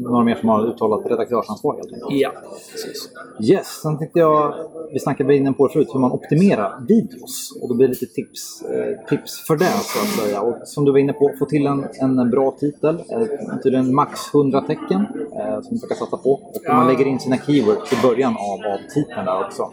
Några 0.03 0.25
mer 0.25 0.35
som 0.35 0.49
har 0.49 0.67
uttalat 0.69 1.07
redaktörsansvar 1.11 1.75
helt 1.75 1.93
enkelt. 1.93 2.21
Ja, 2.21 2.33
precis. 2.73 3.11
Yes, 3.43 3.67
sen 3.83 3.99
tänkte 3.99 4.19
jag, 4.19 4.55
vi 4.93 4.99
snackade 5.01 5.37
inne 5.37 5.53
på 5.53 5.67
det 5.67 5.73
förut, 5.73 5.89
hur 5.93 6.01
man 6.01 6.13
optimerar 6.13 6.87
videos. 6.89 7.59
Och 7.63 7.69
då 7.69 7.75
blir 7.75 7.87
det 7.87 7.93
lite 7.93 8.07
tips, 8.07 8.63
eh, 8.63 9.09
tips 9.09 9.47
för 9.47 9.57
det 9.57 9.65
så 9.65 9.99
att 9.99 10.27
säga. 10.27 10.41
Och 10.41 10.55
som 10.65 10.85
du 10.85 10.93
var 10.93 10.99
inne 10.99 11.13
på, 11.13 11.31
få 11.39 11.47
till 11.47 11.67
en, 11.67 11.87
en 12.01 12.31
bra 12.31 12.57
titel. 12.61 12.95
Eh, 12.95 13.57
max 13.95 14.35
100 14.35 14.61
tecken 14.61 15.01
eh, 15.41 15.61
som 15.63 15.69
man 15.71 15.79
ska 15.79 15.95
satsa 15.95 16.17
på. 16.17 16.31
Och 16.33 16.61
Ja. 16.65 16.75
man 16.75 16.87
lägger 16.87 17.07
in 17.07 17.21
sina 17.21 17.37
keywords 17.39 17.93
i 17.93 17.97
början 18.03 18.37
av, 18.37 18.73
av 18.73 18.79
titeln 18.95 19.25
där 19.25 19.47
också. 19.47 19.71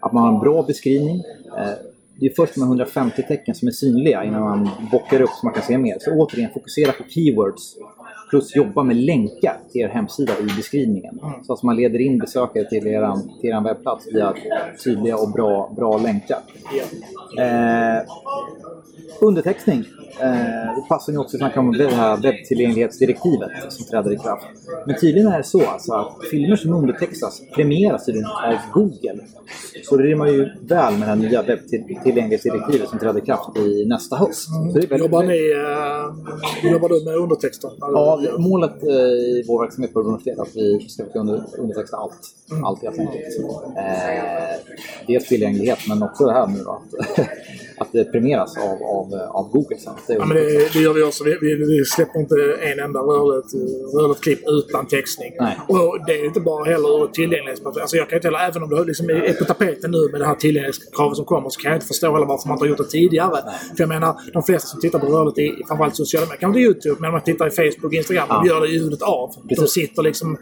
Att 0.00 0.12
man 0.12 0.22
har 0.24 0.32
en 0.32 0.40
bra 0.40 0.62
beskrivning. 0.62 1.16
Eh, 1.58 1.70
det 2.20 2.26
är 2.26 2.32
först 2.36 2.56
med 2.56 2.66
150 2.66 3.22
tecken 3.28 3.54
som 3.54 3.68
är 3.68 3.72
synliga 3.72 4.24
innan 4.24 4.42
man 4.42 4.68
bockar 4.92 5.20
upp 5.20 5.30
så 5.30 5.46
man 5.46 5.54
kan 5.54 5.62
se 5.62 5.78
mer. 5.78 5.96
Så 6.00 6.10
återigen, 6.12 6.50
fokusera 6.54 6.92
på 6.92 7.04
keywords 7.08 7.76
plus 8.30 8.56
jobba 8.56 8.82
med 8.82 8.96
länkar 8.96 9.56
till 9.72 9.80
er 9.80 9.88
hemsida 9.88 10.32
i 10.40 10.56
beskrivningen. 10.56 11.20
Så 11.46 11.52
att 11.52 11.62
man 11.62 11.76
leder 11.76 11.98
in 11.98 12.18
besökare 12.18 12.64
till 12.64 12.86
er, 12.86 13.12
till 13.40 13.50
er 13.50 13.60
webbplats 13.64 14.06
via 14.12 14.34
tydliga 14.84 15.16
och 15.16 15.30
bra, 15.32 15.72
bra 15.76 15.98
länkar. 15.98 16.38
Eh, 17.38 18.02
undertextning. 19.20 19.84
Eh, 20.20 20.74
det 20.76 20.88
passar 20.88 21.12
ju 21.12 21.18
också 21.18 21.36
att 21.36 21.40
snacka 21.40 21.60
om 21.60 21.72
det 21.72 21.88
här 21.94 22.16
webbtillgänglighetsdirektivet 22.16 23.50
som 23.68 23.86
träder 23.86 24.12
i 24.12 24.16
kraft. 24.16 24.46
Men 24.86 24.96
tydligen 25.00 25.28
är 25.32 25.38
det 25.38 25.44
så 25.44 25.66
alltså 25.66 25.92
att 25.92 26.12
filmer 26.30 26.56
som 26.56 26.72
undertextas 26.72 27.42
premieras 27.54 28.08
av 28.08 28.54
Google. 28.72 29.18
Så 29.84 29.96
det 29.96 30.02
rimmar 30.02 30.26
ju 30.26 30.48
väl 30.68 30.92
med 30.92 31.00
det 31.00 31.06
här 31.06 31.16
nya 31.16 31.42
webbtillgänglighetsdirektivet 31.42 32.88
som 32.88 32.98
träder 32.98 33.22
i 33.22 33.24
kraft 33.26 33.56
i 33.56 33.84
nästa 33.86 34.16
höst. 34.16 34.44
Så 34.44 34.78
det 34.78 34.84
är 34.84 34.88
väldigt- 34.88 34.98
Jobbar 35.00 35.22
ni... 35.22 35.52
Uh, 36.68 36.72
jobbar 36.72 36.88
du 36.88 37.04
med 37.04 37.14
undertexter? 37.16 37.70
Ja, 37.80 38.17
målet 38.38 38.82
eh, 38.82 38.90
i 38.90 39.44
vår 39.48 39.62
verksamhet 39.62 39.92
på 39.92 40.00
universitetet 40.00 40.38
är 40.38 40.42
att 40.42 40.56
vi 40.56 40.88
ska 40.88 41.04
kunna 41.04 41.32
under, 41.32 41.60
undertexta 41.60 41.96
allt. 41.96 42.34
Allt 42.64 42.82
helt 42.82 42.98
enkelt. 42.98 43.26
Eh, 43.76 44.56
dels 45.06 45.28
tillgänglighet 45.28 45.78
men 45.88 46.02
också 46.02 46.24
det 46.24 46.32
här 46.32 46.46
nu 46.46 46.58
då, 46.58 46.70
att, 46.70 47.18
att 47.80 47.92
det 47.92 48.04
premieras 48.04 48.56
av, 48.56 48.82
av, 48.96 49.14
av 49.30 49.50
Google 49.52 49.78
sen. 49.78 49.92
Det 50.06 50.14
Ja, 50.14 50.24
men 50.26 50.36
det, 50.36 50.72
det 50.72 50.78
gör 50.78 50.92
vi 50.92 51.02
också. 51.02 51.24
Vi, 51.24 51.38
vi, 51.40 51.54
vi 51.54 51.84
släpper 51.84 52.20
inte 52.20 52.34
en 52.62 52.78
enda 52.80 53.00
rörligt, 53.00 53.54
rörligt 53.96 54.20
klipp 54.20 54.40
utan 54.46 54.86
textning. 54.86 55.32
Nej. 55.40 55.56
Och 55.68 55.98
det 56.06 56.12
är 56.12 56.24
inte 56.26 56.40
bara 56.40 56.64
heller 56.64 56.88
ur 56.98 57.04
ett 57.04 57.14
tillgänglighetsperspektiv. 57.14 57.82
Alltså 57.82 57.96
jag 57.96 58.08
kan 58.08 58.16
inte 58.16 58.28
heller, 58.28 58.38
även 58.48 58.62
om 58.62 58.70
det 58.70 58.84
liksom 58.84 59.10
är 59.10 59.32
på 59.32 59.44
tapeten 59.44 59.90
nu 59.90 60.08
med 60.12 60.20
det 60.20 60.26
här 60.26 60.34
tillgänglighetskravet 60.34 61.16
som 61.16 61.24
kommer, 61.24 61.48
så 61.50 61.60
kan 61.60 61.70
jag 61.70 61.76
inte 61.76 61.86
förstå 61.86 62.12
heller 62.12 62.26
varför 62.26 62.48
man 62.48 62.54
inte 62.54 62.64
har 62.64 62.68
gjort 62.68 62.78
det 62.78 62.84
tidigare. 62.98 63.36
För 63.76 63.82
jag 63.82 63.88
menar, 63.88 64.16
de 64.32 64.42
flesta 64.42 64.68
som 64.68 64.80
tittar 64.80 64.98
på 64.98 65.06
rörligt 65.06 65.38
i 65.38 65.64
framförallt 65.68 65.96
sociala 65.96 66.26
medier, 66.26 66.40
kanske 66.40 66.60
inte 66.60 66.66
YouTube, 66.66 66.96
men 67.00 67.12
man 67.12 67.20
tittar 67.20 67.46
i 67.46 67.50
Facebook, 67.50 67.92
Instagram, 67.94 68.26
Ja. 68.28 68.38
de 68.42 68.48
gör 68.48 68.60
det 68.60 68.68
ljudet 68.68 69.02
av. 69.02 69.34
De 69.42 69.54
Precis. 69.54 69.70
sitter 69.70 70.02
liksom 70.02 70.38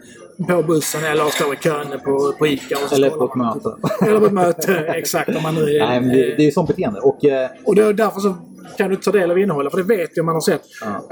på 0.47 0.63
bussen 0.63 1.03
eller 1.03 1.25
står 1.25 1.53
i 1.53 1.57
kön 1.57 1.87
på, 2.05 2.33
på 2.39 2.47
ICA. 2.47 2.75
Och 2.83 2.89
så 2.89 2.95
Eller 2.95 3.09
på 3.09 3.25
ett 3.25 3.35
möte. 3.35 3.75
Eller 4.07 4.19
på 4.19 4.25
ett 4.25 4.31
möte, 4.31 4.73
exakt. 4.95 5.35
Om 5.35 5.43
man 5.43 5.55
nu 5.55 5.61
är, 5.61 5.87
Nej, 5.87 6.15
det, 6.15 6.35
det 6.35 6.47
är 6.47 6.51
sånt 6.51 6.67
beteende. 6.67 6.99
Och, 6.99 7.25
och 7.65 7.75
då, 7.75 7.91
därför 7.91 8.19
så 8.19 8.35
kan 8.77 8.89
du 8.89 8.95
ta 8.95 9.11
del 9.11 9.31
av 9.31 9.39
innehållet, 9.39 9.71
för 9.71 9.77
det 9.77 9.97
vet 9.97 10.17
ju 10.17 10.23
man 10.23 10.35
har 10.35 10.41
sett. 10.41 10.61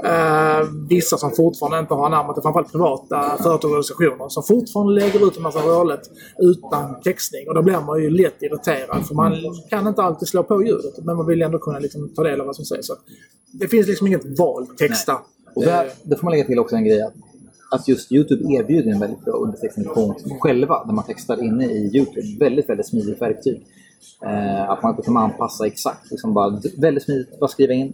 Eh, 0.04 0.68
vissa 0.88 1.16
som 1.16 1.30
fortfarande 1.30 1.78
inte 1.78 1.94
har 1.94 2.06
anammat 2.06 2.36
det, 2.36 2.42
framförallt 2.42 2.72
privata 2.72 3.36
företag 3.36 3.64
och 3.64 3.64
organisationer, 3.64 4.28
som 4.28 4.42
fortfarande 4.42 4.92
lägger 4.92 5.26
ut 5.28 5.36
en 5.36 5.42
massa 5.42 5.58
rörligt 5.58 6.10
utan 6.38 7.00
textning. 7.00 7.48
Och 7.48 7.54
då 7.54 7.62
blir 7.62 7.80
man 7.80 8.02
ju 8.02 8.10
lätt 8.10 8.42
irriterad, 8.42 9.06
för 9.06 9.14
man 9.14 9.32
kan 9.70 9.86
inte 9.86 10.02
alltid 10.02 10.28
slå 10.28 10.42
på 10.42 10.62
ljudet, 10.62 11.04
men 11.04 11.16
man 11.16 11.26
vill 11.26 11.42
ändå 11.42 11.58
kunna 11.58 11.78
liksom 11.78 12.08
ta 12.14 12.22
del 12.22 12.40
av 12.40 12.46
vad 12.46 12.56
som 12.56 12.64
sägs. 12.64 12.86
Så 12.86 12.94
det 13.52 13.68
finns 13.68 13.86
liksom 13.86 14.06
inget 14.06 14.38
val, 14.38 14.66
texta. 14.66 15.18
och 15.54 15.64
där, 15.64 15.90
där 16.02 16.16
får 16.16 16.24
man 16.24 16.30
lägga 16.30 16.44
till 16.44 16.58
också 16.58 16.76
en 16.76 16.84
grej. 16.84 17.02
Att, 17.02 17.14
att 17.70 17.88
just 17.88 18.12
Youtube 18.12 18.54
erbjuder 18.54 18.90
en 18.92 19.00
väldigt 19.00 19.24
bra 19.24 19.34
undertextningsfunktion 19.34 20.38
själva 20.40 20.84
när 20.86 20.94
man 20.94 21.04
textar 21.04 21.44
inne 21.44 21.64
i 21.64 21.90
Youtube. 21.96 22.44
Väldigt, 22.44 22.68
väldigt 22.68 22.86
smidigt 22.86 23.22
verktyg. 23.22 23.66
Eh, 24.26 24.70
att 24.70 24.82
man 24.82 24.96
kan 24.96 25.16
anpassa 25.16 25.66
exakt. 25.66 26.10
Liksom 26.10 26.34
bara, 26.34 26.60
väldigt 26.78 27.02
smidigt. 27.04 27.40
Bara 27.40 27.48
skriva 27.48 27.72
in. 27.72 27.92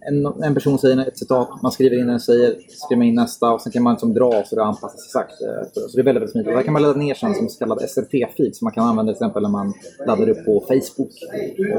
En, 0.00 0.26
en 0.42 0.54
person 0.54 0.78
säger 0.78 1.08
ett 1.08 1.18
citat, 1.18 1.62
man 1.62 1.72
skriver 1.72 1.98
in 2.00 2.06
det 2.06 2.12
den 2.12 2.20
säger, 2.20 2.54
skriver 2.68 3.04
in 3.04 3.14
nästa 3.14 3.52
och 3.52 3.60
sen 3.60 3.72
kan 3.72 3.82
man 3.82 3.92
liksom 3.92 4.14
dra 4.14 4.42
så 4.46 4.56
det 4.56 4.64
anpassas 4.64 5.06
exakt. 5.06 5.32
eh. 5.42 5.68
Så 5.88 5.96
det 5.96 6.02
är 6.02 6.04
väldigt, 6.04 6.06
väldigt 6.22 6.30
smidigt. 6.30 6.48
Och 6.50 6.56
där 6.56 6.62
kan 6.62 6.72
man 6.72 6.82
ladda 6.82 6.98
ner 6.98 7.14
sen 7.14 7.34
som 7.34 7.48
så 7.48 7.58
kallad 7.58 7.78
SRT-feed 7.78 8.52
som 8.52 8.64
man 8.64 8.72
kan 8.72 8.84
använda 8.88 9.12
till 9.12 9.16
exempel 9.22 9.42
när 9.42 9.48
man 9.50 9.72
laddar 10.06 10.28
upp 10.28 10.44
på 10.44 10.60
Facebook 10.68 11.10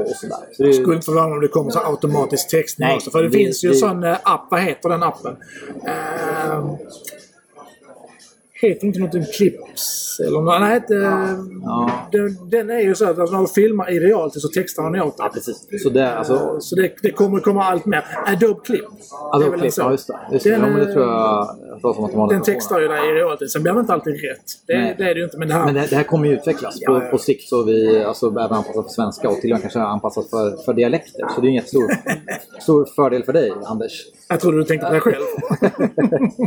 och 0.00 0.16
sådär. 0.16 0.36
Så 0.52 0.62
det 0.62 0.68
är, 0.68 0.72
skulle 0.72 0.94
inte 0.94 1.04
förvåna 1.04 1.34
om 1.34 1.40
det 1.40 1.48
kommer 1.48 1.70
så 1.70 1.78
automatisk 1.78 2.50
textning 2.50 2.88
Nej, 2.88 2.96
också. 2.96 3.10
För 3.10 3.22
det, 3.22 3.28
det- 3.28 3.38
finns 3.38 3.64
ju 3.64 3.68
en 3.68 3.74
sån 3.74 4.04
eh, 4.04 4.16
app, 4.24 4.46
vad 4.50 4.60
heter 4.60 4.88
den 4.88 5.02
appen? 5.02 5.32
Uh, 5.32 6.74
heter 8.62 8.86
inte 8.86 8.98
någonting 8.98 9.24
Clips? 9.38 10.20
Eller 10.20 10.40
något, 10.40 10.60
nej, 10.60 10.80
det, 10.88 10.94
Ja. 11.62 11.90
den, 12.12 12.50
den 12.50 12.70
är 12.70 12.80
ju 12.80 12.94
så 12.94 13.04
att 13.10 13.18
alltså, 13.18 13.36
när 13.36 13.42
du 13.42 13.48
filmar 13.48 13.90
i 13.90 14.00
realtid 14.00 14.42
så 14.42 14.48
textar 14.48 14.90
den 14.90 15.02
åt 15.02 15.14
ja, 15.18 15.30
precis. 15.34 15.66
Så 15.82 15.90
det, 15.90 16.14
alltså, 16.14 16.56
Så 16.60 16.76
det, 16.76 16.92
det 17.02 17.10
kommer 17.10 17.40
komma 17.40 17.64
allt 17.64 17.86
mer. 17.86 18.04
Adobe 18.26 18.60
Clip. 18.64 18.84
Adobe 19.32 19.58
Clip, 19.58 19.72
ja 19.76 19.90
just 19.90 20.06
det. 20.06 20.18
Just. 20.32 20.44
Den, 20.44 20.52
ja, 20.60 20.66
men 20.66 20.74
det 20.76 20.86
eh, 20.86 20.92
tror 20.92 21.04
jag 21.04 21.48
jag 21.68 21.80
pratar 21.80 21.98
om 21.98 22.04
att 22.04 22.10
de 22.10 22.20
har 22.20 22.28
Den 22.28 22.38
det 22.38 22.40
på. 22.40 22.44
textar 22.44 22.80
ju 22.80 22.88
dig 22.88 23.08
i 23.08 23.12
realtid. 23.12 23.50
Sen 23.50 23.62
blir 23.62 23.72
det 23.72 23.80
inte 23.80 23.92
alltid 23.92 24.12
rätt. 24.14 24.44
Det, 24.66 24.94
det 24.98 25.04
är 25.10 25.14
det 25.14 25.18
ju 25.20 25.24
inte. 25.24 25.38
Men 25.38 25.48
det 25.48 25.54
här... 25.54 25.64
Men 25.64 25.74
det, 25.74 25.86
det 25.90 25.96
här 25.96 26.02
kommer 26.02 26.28
ju 26.28 26.34
utvecklas 26.34 26.76
Ja, 26.80 27.00
på, 27.00 27.10
på 27.10 27.18
sikt 27.18 27.48
så 27.48 27.62
vi 27.62 28.02
alltså, 28.04 28.26
även 28.30 28.42
anpassat 28.52 28.84
för 28.84 28.90
svenska 28.92 29.28
och 29.28 29.40
till 29.40 29.50
och 29.52 29.54
med 29.54 29.60
kanske 29.62 29.80
anpassat 29.80 30.30
för, 30.30 30.64
för 30.64 30.72
dialekter. 30.72 31.26
Så 31.34 31.40
det 31.40 31.46
är 31.46 31.48
en 31.48 31.54
jättestor 31.54 31.88
stor 32.60 32.84
fördel 32.96 33.22
för 33.24 33.32
dig, 33.32 33.52
Anders. 33.66 33.92
Jag 34.28 34.40
trodde 34.40 34.56
du 34.58 34.64
tänkte 34.64 34.86
på 34.86 34.92
dig 34.92 35.00
själv. 35.00 35.24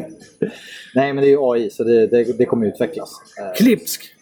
Nej, 0.96 1.14
men 1.14 1.24
det 1.24 1.28
är 1.28 1.32
ju 1.32 1.40
AI 1.42 1.70
så 1.70 1.84
det, 1.84 1.97
det, 2.06 2.38
det 2.38 2.46
kommer 2.46 2.68
utvecklas. 2.68 3.10
Eh, 3.40 3.54
Klipsk. 3.58 4.14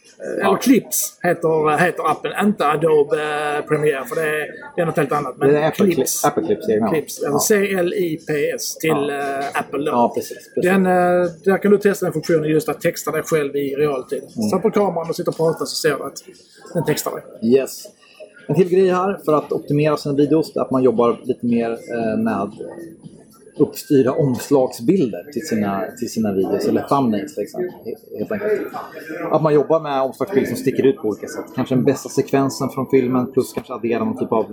Eller 0.41 0.57
Clips 0.57 1.19
heter, 1.23 1.77
heter 1.77 2.11
appen. 2.11 2.31
Inte 2.45 2.67
Adobe 2.67 3.15
eh, 3.17 3.65
Premiere 3.65 4.05
för 4.05 4.15
det 4.15 4.21
är, 4.21 4.47
det 4.75 4.81
är 4.81 4.85
något 4.85 4.97
helt 4.97 5.11
annat. 5.11 5.37
Men 5.37 5.49
det 5.49 5.59
är 5.59 5.67
Apple 5.67 5.91
Clips. 5.91 6.25
Apple 6.25 6.43
Clips 6.45 6.69
egna. 6.69 6.89
Clips. 6.89 7.23
Alltså 7.23 7.39
C-L-I-P-S 7.39 8.75
till 8.77 8.89
Ja. 8.89 9.39
eh, 9.39 9.59
Apple 9.59 9.79
då. 9.79 9.85
Ja, 9.91 10.11
precis. 10.15 10.37
precis. 10.55 10.71
Den, 10.71 10.85
eh, 10.85 10.91
där 11.43 11.61
kan 11.61 11.71
du 11.71 11.77
testa 11.77 12.05
den 12.05 12.13
funktionen 12.13 12.49
just 12.49 12.69
att 12.69 12.81
texta 12.81 13.11
dig 13.11 13.23
själv 13.23 13.55
i 13.55 13.75
realtid. 13.75 14.23
Mm. 14.37 14.49
Sätt 14.49 14.61
på 14.61 14.71
kameran 14.71 15.09
och 15.09 15.15
sitta 15.15 15.31
och 15.31 15.37
prata 15.37 15.65
så 15.65 15.75
ser 15.75 15.97
du 15.97 16.03
att 16.03 16.17
den 16.73 16.85
textar 16.85 17.11
dig. 17.11 17.51
Yes. 17.59 17.83
En 18.47 18.55
till 18.55 18.69
grej 18.69 18.89
här 18.89 19.19
för 19.25 19.33
att 19.33 19.51
optimera 19.51 19.97
sina 19.97 20.15
videos 20.15 20.55
är 20.55 20.61
att 20.61 20.71
man 20.71 20.83
jobbar 20.83 21.19
lite 21.23 21.45
mer 21.45 21.71
eh, 21.71 22.17
med 22.17 22.51
uppstyrda 23.57 24.11
omslagsbilder 24.11 25.31
till 25.33 25.47
sina, 25.47 25.83
till 25.99 26.11
sina 26.11 26.33
videos, 26.33 26.67
eller 26.67 26.81
thumbnails 26.81 27.37
liksom, 27.37 27.69
Helt 28.17 28.31
enkelt. 28.31 28.61
Att 29.31 29.41
man 29.41 29.53
jobbar 29.53 29.79
med 29.79 30.01
omslagsbilder 30.01 30.47
som 30.47 30.57
sticker 30.57 30.85
ut 30.85 30.97
på 30.97 31.07
olika 31.07 31.27
sätt. 31.27 31.45
Kanske 31.55 31.75
den 31.75 31.83
bästa 31.83 32.09
sekvensen 32.09 32.69
från 32.69 32.87
filmen 32.89 33.31
plus 33.31 33.53
kanske 33.53 33.73
addera 33.73 34.03
någon 34.03 34.17
typ 34.17 34.31
av 34.31 34.45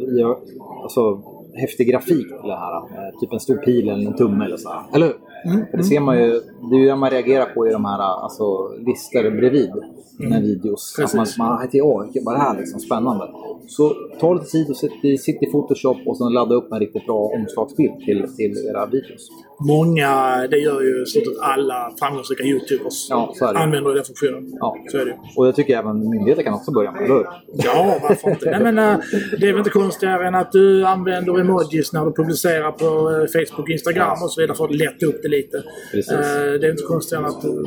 alltså, 0.82 1.22
häftig 1.54 1.88
grafik 1.88 2.28
till 2.28 2.48
det 2.48 2.56
här. 2.56 3.20
Typ 3.20 3.32
en 3.32 3.40
stor 3.40 3.56
pil 3.56 3.88
eller 3.88 4.10
en 4.10 4.16
tumme 4.16 4.44
eller 4.44 4.56
så 4.56 4.68
här. 4.68 4.82
Eller 4.94 5.06
hur? 5.06 5.31
För 5.70 5.76
det 5.76 5.84
ser 5.84 6.00
man 6.00 6.18
ju, 6.18 6.30
det 6.70 6.76
är 6.76 6.80
ju 6.80 6.86
det 6.86 6.96
man 6.96 7.10
reagerar 7.10 7.46
på 7.46 7.68
i 7.68 7.72
de 7.72 7.84
här 7.84 7.98
alltså, 8.22 8.68
listor 8.86 9.30
bredvid 9.30 9.70
med 10.18 10.42
videos. 10.42 10.98
Att 10.98 11.14
man, 11.14 11.24
Precis. 11.24 11.38
man 11.38 11.52
"Ah, 11.52 11.68
oj, 11.72 12.04
vilket 12.04 12.24
var 12.24 12.32
det 12.32 12.38
här 12.40 12.58
liksom, 12.58 12.80
spännande. 12.80 13.24
Så 13.68 13.92
ta 14.20 14.34
lite 14.34 14.46
tid 14.46 14.70
och 14.70 14.76
sitt 14.76 15.04
i, 15.04 15.18
sitt 15.18 15.42
i 15.42 15.46
Photoshop 15.46 15.96
och 16.06 16.16
sen 16.16 16.32
ladda 16.32 16.54
upp 16.54 16.72
en 16.72 16.78
riktigt 16.78 17.06
bra 17.06 17.18
omslagsbild 17.38 17.98
till, 17.98 18.26
till 18.36 18.52
era 18.70 18.86
videos. 18.86 19.28
Många, 19.60 20.46
det 20.50 20.58
gör 20.58 20.80
ju 20.82 21.06
stort 21.06 21.24
sett 21.24 21.38
alla 21.40 21.94
framgångsrika 21.98 22.42
YouTubers. 22.44 23.06
Ja, 23.10 23.32
så 23.36 23.46
är 23.46 23.52
det. 23.52 23.58
Använder 23.58 23.94
den 23.94 24.04
funktionen. 24.04 24.52
Ja. 24.60 24.76
Så 24.90 24.98
är 24.98 25.04
det. 25.04 25.18
Och 25.36 25.46
jag 25.46 25.54
tycker 25.56 25.78
även 25.78 26.10
myndigheter 26.10 26.42
kan 26.42 26.54
också 26.54 26.70
börja 26.72 26.92
med, 26.92 27.02
eller 27.02 27.14
hur? 27.14 27.26
Ja, 27.52 27.98
varför 28.02 28.30
inte? 28.30 28.50
Nej, 28.50 28.72
men, 28.72 28.78
eh, 28.78 28.98
det 29.40 29.48
är 29.48 29.52
väl 29.52 29.58
inte 29.58 29.70
konstigare 29.70 30.26
än 30.28 30.34
att 30.34 30.52
du 30.52 30.84
använder 30.86 31.40
emojis 31.40 31.92
när 31.92 32.04
du 32.04 32.12
publicerar 32.12 32.72
på 32.72 33.10
eh, 33.10 33.46
Facebook, 33.46 33.70
Instagram 33.70 34.22
och 34.22 34.32
så 34.32 34.40
vidare 34.40 34.56
för 34.56 34.64
att 34.64 34.76
lätta 34.76 35.06
upp 35.06 35.22
det 35.22 35.28
lite. 35.28 35.62
Precis. 35.92 36.12
Eh, 36.12 36.52
Det 36.60 36.66
är 36.66 36.70
inte 36.70 36.82
konstigare 36.82 37.24
än 37.24 37.30
att 37.30 37.42
du, 37.42 37.62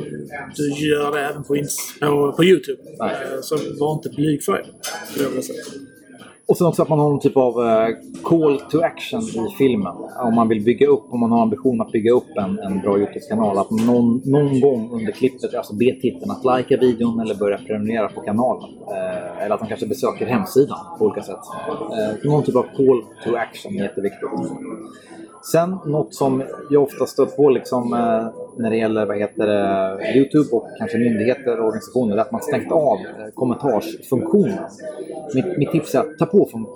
du 0.56 0.86
gör 0.88 1.12
det 1.12 1.20
även 1.20 1.42
på, 1.44 1.56
på, 2.00 2.32
på 2.36 2.44
YouTube. 2.44 2.78
Nej. 2.98 3.14
Så 3.42 3.56
var 3.80 3.92
inte 3.92 4.08
blyg 4.08 4.42
för 4.44 4.52
det. 4.52 4.64
Och 6.48 6.56
sen 6.56 6.66
också 6.66 6.82
att 6.82 6.88
man 6.88 6.98
har 6.98 7.08
någon 7.10 7.20
typ 7.20 7.36
av 7.36 7.66
eh, 7.66 7.88
call 8.24 8.60
to 8.60 8.80
action 8.80 9.20
i 9.20 9.54
filmen. 9.58 9.94
Om 10.22 10.34
man 10.34 10.48
vill 10.48 10.64
bygga 10.64 10.86
upp, 10.86 11.04
om 11.10 11.20
man 11.20 11.30
har 11.30 11.42
ambition 11.42 11.80
att 11.80 11.92
bygga 11.92 12.12
upp 12.12 12.36
en, 12.36 12.58
en 12.58 12.80
bra 12.80 12.98
YouTube-kanal. 12.98 13.58
Att 13.58 13.70
någon, 13.70 14.22
någon 14.24 14.60
gång 14.60 14.90
under 14.92 15.12
klippet 15.12 15.54
alltså 15.54 15.74
be 15.76 15.92
tittarna 16.00 16.34
att 16.34 16.58
likea 16.58 16.78
videon 16.78 17.20
eller 17.20 17.34
börja 17.34 17.58
prenumerera 17.58 18.08
på 18.08 18.20
kanalen. 18.20 18.70
Eh, 18.88 19.44
eller 19.44 19.54
att 19.54 19.60
de 19.60 19.68
kanske 19.68 19.86
besöker 19.86 20.26
hemsidan 20.26 20.78
på 20.98 21.04
olika 21.04 21.22
sätt. 21.22 21.44
Eh, 21.68 22.30
någon 22.30 22.42
typ 22.42 22.56
av 22.56 22.62
call 22.62 23.02
to 23.24 23.36
action 23.36 23.74
är 23.76 23.82
jätteviktigt. 23.82 24.30
Sen 25.52 25.76
något 25.86 26.14
som 26.14 26.42
jag 26.70 26.82
ofta 26.82 27.06
stött 27.06 27.36
på 27.36 27.48
liksom, 27.50 27.92
eh, 27.92 28.26
när 28.56 28.70
det 28.70 28.76
gäller 28.76 29.06
vad 29.06 29.16
heter 29.18 29.46
det, 29.46 29.98
Youtube 30.18 30.48
och 30.56 30.66
kanske 30.78 30.98
myndigheter 30.98 31.60
och 31.60 31.66
organisationer 31.66 32.16
är 32.16 32.20
att 32.20 32.32
man 32.32 32.42
stängt 32.42 32.72
av 32.72 32.98
eh, 32.98 33.30
kommentarsfunktionen. 33.34 34.58
Mitt, 35.34 35.58
mitt 35.58 35.70
tips 35.70 35.94
är 35.94 35.98
att 36.00 36.18
ta 36.18 36.26
på 36.26 36.48
fun- 36.52 36.66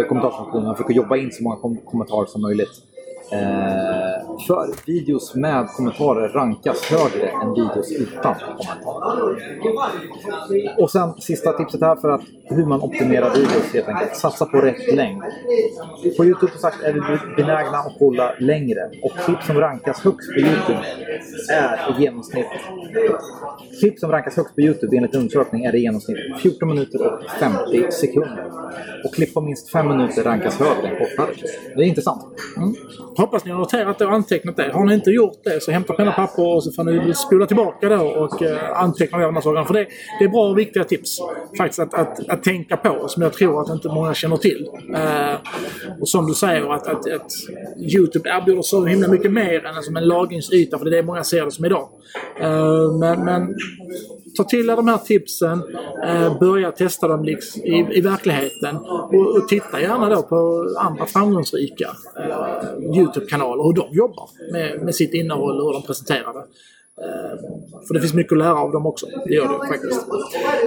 eh, 0.00 0.06
kommentarsfunktionen 0.08 0.66
och 0.70 0.76
försöka 0.76 0.92
jobba 0.92 1.16
in 1.16 1.32
så 1.32 1.42
många 1.42 1.56
kom- 1.56 1.80
kommentarer 1.84 2.26
som 2.26 2.42
möjligt. 2.42 2.70
Eh, 3.32 4.01
för 4.46 4.68
videos 4.86 5.34
med 5.34 5.68
kommentarer 5.68 6.28
rankas 6.28 6.82
högre 6.82 7.28
än 7.28 7.54
videos 7.54 7.92
utan 7.92 8.34
kommentarer. 8.34 9.62
Och 10.78 10.90
sen 10.90 11.12
sista 11.20 11.52
tipset 11.52 11.80
här 11.80 11.96
för 11.96 12.08
att 12.08 12.22
hur 12.44 12.66
man 12.66 12.80
optimerar 12.80 13.30
videos 13.34 13.72
helt 13.74 13.88
enkelt. 13.88 14.16
Satsa 14.16 14.46
på 14.46 14.60
rätt 14.60 14.94
längd. 14.94 15.22
På 16.16 16.24
Youtube 16.24 16.52
som 16.52 16.60
sagt 16.60 16.82
är 16.82 16.92
vi 16.92 17.00
benägna 17.36 17.78
att 17.78 17.96
kolla 17.98 18.34
längre. 18.38 18.90
Och 19.02 19.12
klipp 19.24 19.42
som 19.42 19.60
rankas 19.60 20.00
högst 20.00 20.32
på 20.32 20.40
Youtube 20.40 20.84
är 21.52 21.96
i 21.98 22.02
genomsnitt 22.02 22.46
Klipp 23.80 23.98
som 23.98 24.12
rankas 24.12 24.36
högst 24.36 24.54
på 24.54 24.60
Youtube 24.60 24.96
enligt 24.96 25.14
undersökning 25.14 25.64
är 25.64 25.74
i 25.74 25.80
genomsnitt 25.80 26.18
14 26.42 26.68
minuter 26.68 27.06
och 27.06 27.30
50 27.40 27.92
sekunder. 27.92 28.50
Och 29.04 29.14
klipp 29.14 29.34
på 29.34 29.40
minst 29.40 29.70
5 29.70 29.88
minuter 29.88 30.22
rankas 30.22 30.58
högre 30.58 30.88
än 30.88 30.98
kortare. 30.98 31.34
Det 31.76 31.82
är 31.82 31.86
intressant. 31.86 32.22
Mm. 32.56 32.74
Hoppas 33.16 33.44
ni 33.44 33.50
har 33.50 33.58
noterat 33.58 33.98
det 33.98 34.06
antecknat 34.32 34.56
det. 34.56 34.72
Har 34.72 34.84
ni 34.84 34.94
inte 34.94 35.10
gjort 35.10 35.44
det 35.44 35.62
så 35.62 35.70
hämta 35.70 35.92
penna 35.92 36.10
och 36.10 36.16
papper 36.16 36.46
och 36.46 36.64
så 36.64 36.72
får 36.72 36.84
ni 36.84 37.14
spola 37.14 37.46
tillbaka 37.46 37.88
då 37.88 38.04
och 38.04 38.42
eh, 38.42 38.82
anteckna 38.82 39.18
de 39.18 39.34
här 39.34 39.42
sakerna. 39.42 39.64
För 39.64 39.74
det, 39.74 39.86
det 40.18 40.24
är 40.24 40.28
bra 40.28 40.48
och 40.50 40.58
viktiga 40.58 40.84
tips 40.84 41.18
faktiskt 41.58 41.80
att, 41.80 41.94
att, 41.94 42.28
att 42.28 42.42
tänka 42.42 42.76
på 42.76 43.08
som 43.08 43.22
jag 43.22 43.32
tror 43.32 43.60
att 43.60 43.68
inte 43.68 43.88
många 43.88 44.14
känner 44.14 44.36
till. 44.36 44.68
Eh, 44.94 45.34
och 46.00 46.08
som 46.08 46.26
du 46.26 46.34
säger 46.34 46.72
att, 46.72 46.86
att, 46.86 47.12
att 47.12 47.32
Youtube 47.94 48.30
erbjuder 48.30 48.62
så 48.62 48.84
himla 48.84 49.08
mycket 49.08 49.32
mer 49.32 49.66
än 49.66 49.96
en 49.96 50.08
lagringsyta 50.08 50.78
för 50.78 50.84
det 50.84 50.90
är 50.90 51.02
det 51.02 51.06
många 51.06 51.24
ser 51.24 51.44
det 51.44 51.50
som 51.50 51.64
idag. 51.64 51.88
Eh, 52.40 52.92
men, 53.00 53.24
men 53.24 53.54
ta 54.36 54.44
till 54.44 54.70
er 54.70 54.76
de 54.76 54.88
här 54.88 54.98
tipsen, 54.98 55.62
eh, 56.04 56.38
börja 56.38 56.72
testa 56.72 57.08
dem 57.08 57.24
liksom 57.24 57.62
i, 57.62 57.98
i 57.98 58.00
verkligheten 58.00 58.76
och, 58.76 59.36
och 59.36 59.48
titta 59.48 59.80
gärna 59.80 60.08
då 60.08 60.22
på 60.22 60.68
andra 60.78 61.06
framgångsrika 61.06 61.90
eh, 62.16 62.96
Youtube-kanaler, 62.98 63.64
hur 63.64 63.72
de 63.72 63.96
jobbar 63.96 64.28
med, 64.52 64.82
med 64.84 64.94
sitt 64.94 65.14
innehåll 65.14 65.60
och 65.60 65.66
hur 65.66 65.72
de 65.72 65.82
presenterar 65.82 66.32
det. 66.32 66.44
Eh, 67.00 67.38
för 67.86 67.94
det 67.94 68.00
finns 68.00 68.14
mycket 68.14 68.32
att 68.32 68.38
lära 68.38 68.54
av 68.54 68.72
dem 68.72 68.86
också. 68.86 69.06
Det 69.26 69.34
gör 69.34 69.48
det 69.48 69.68
faktiskt. 69.68 70.06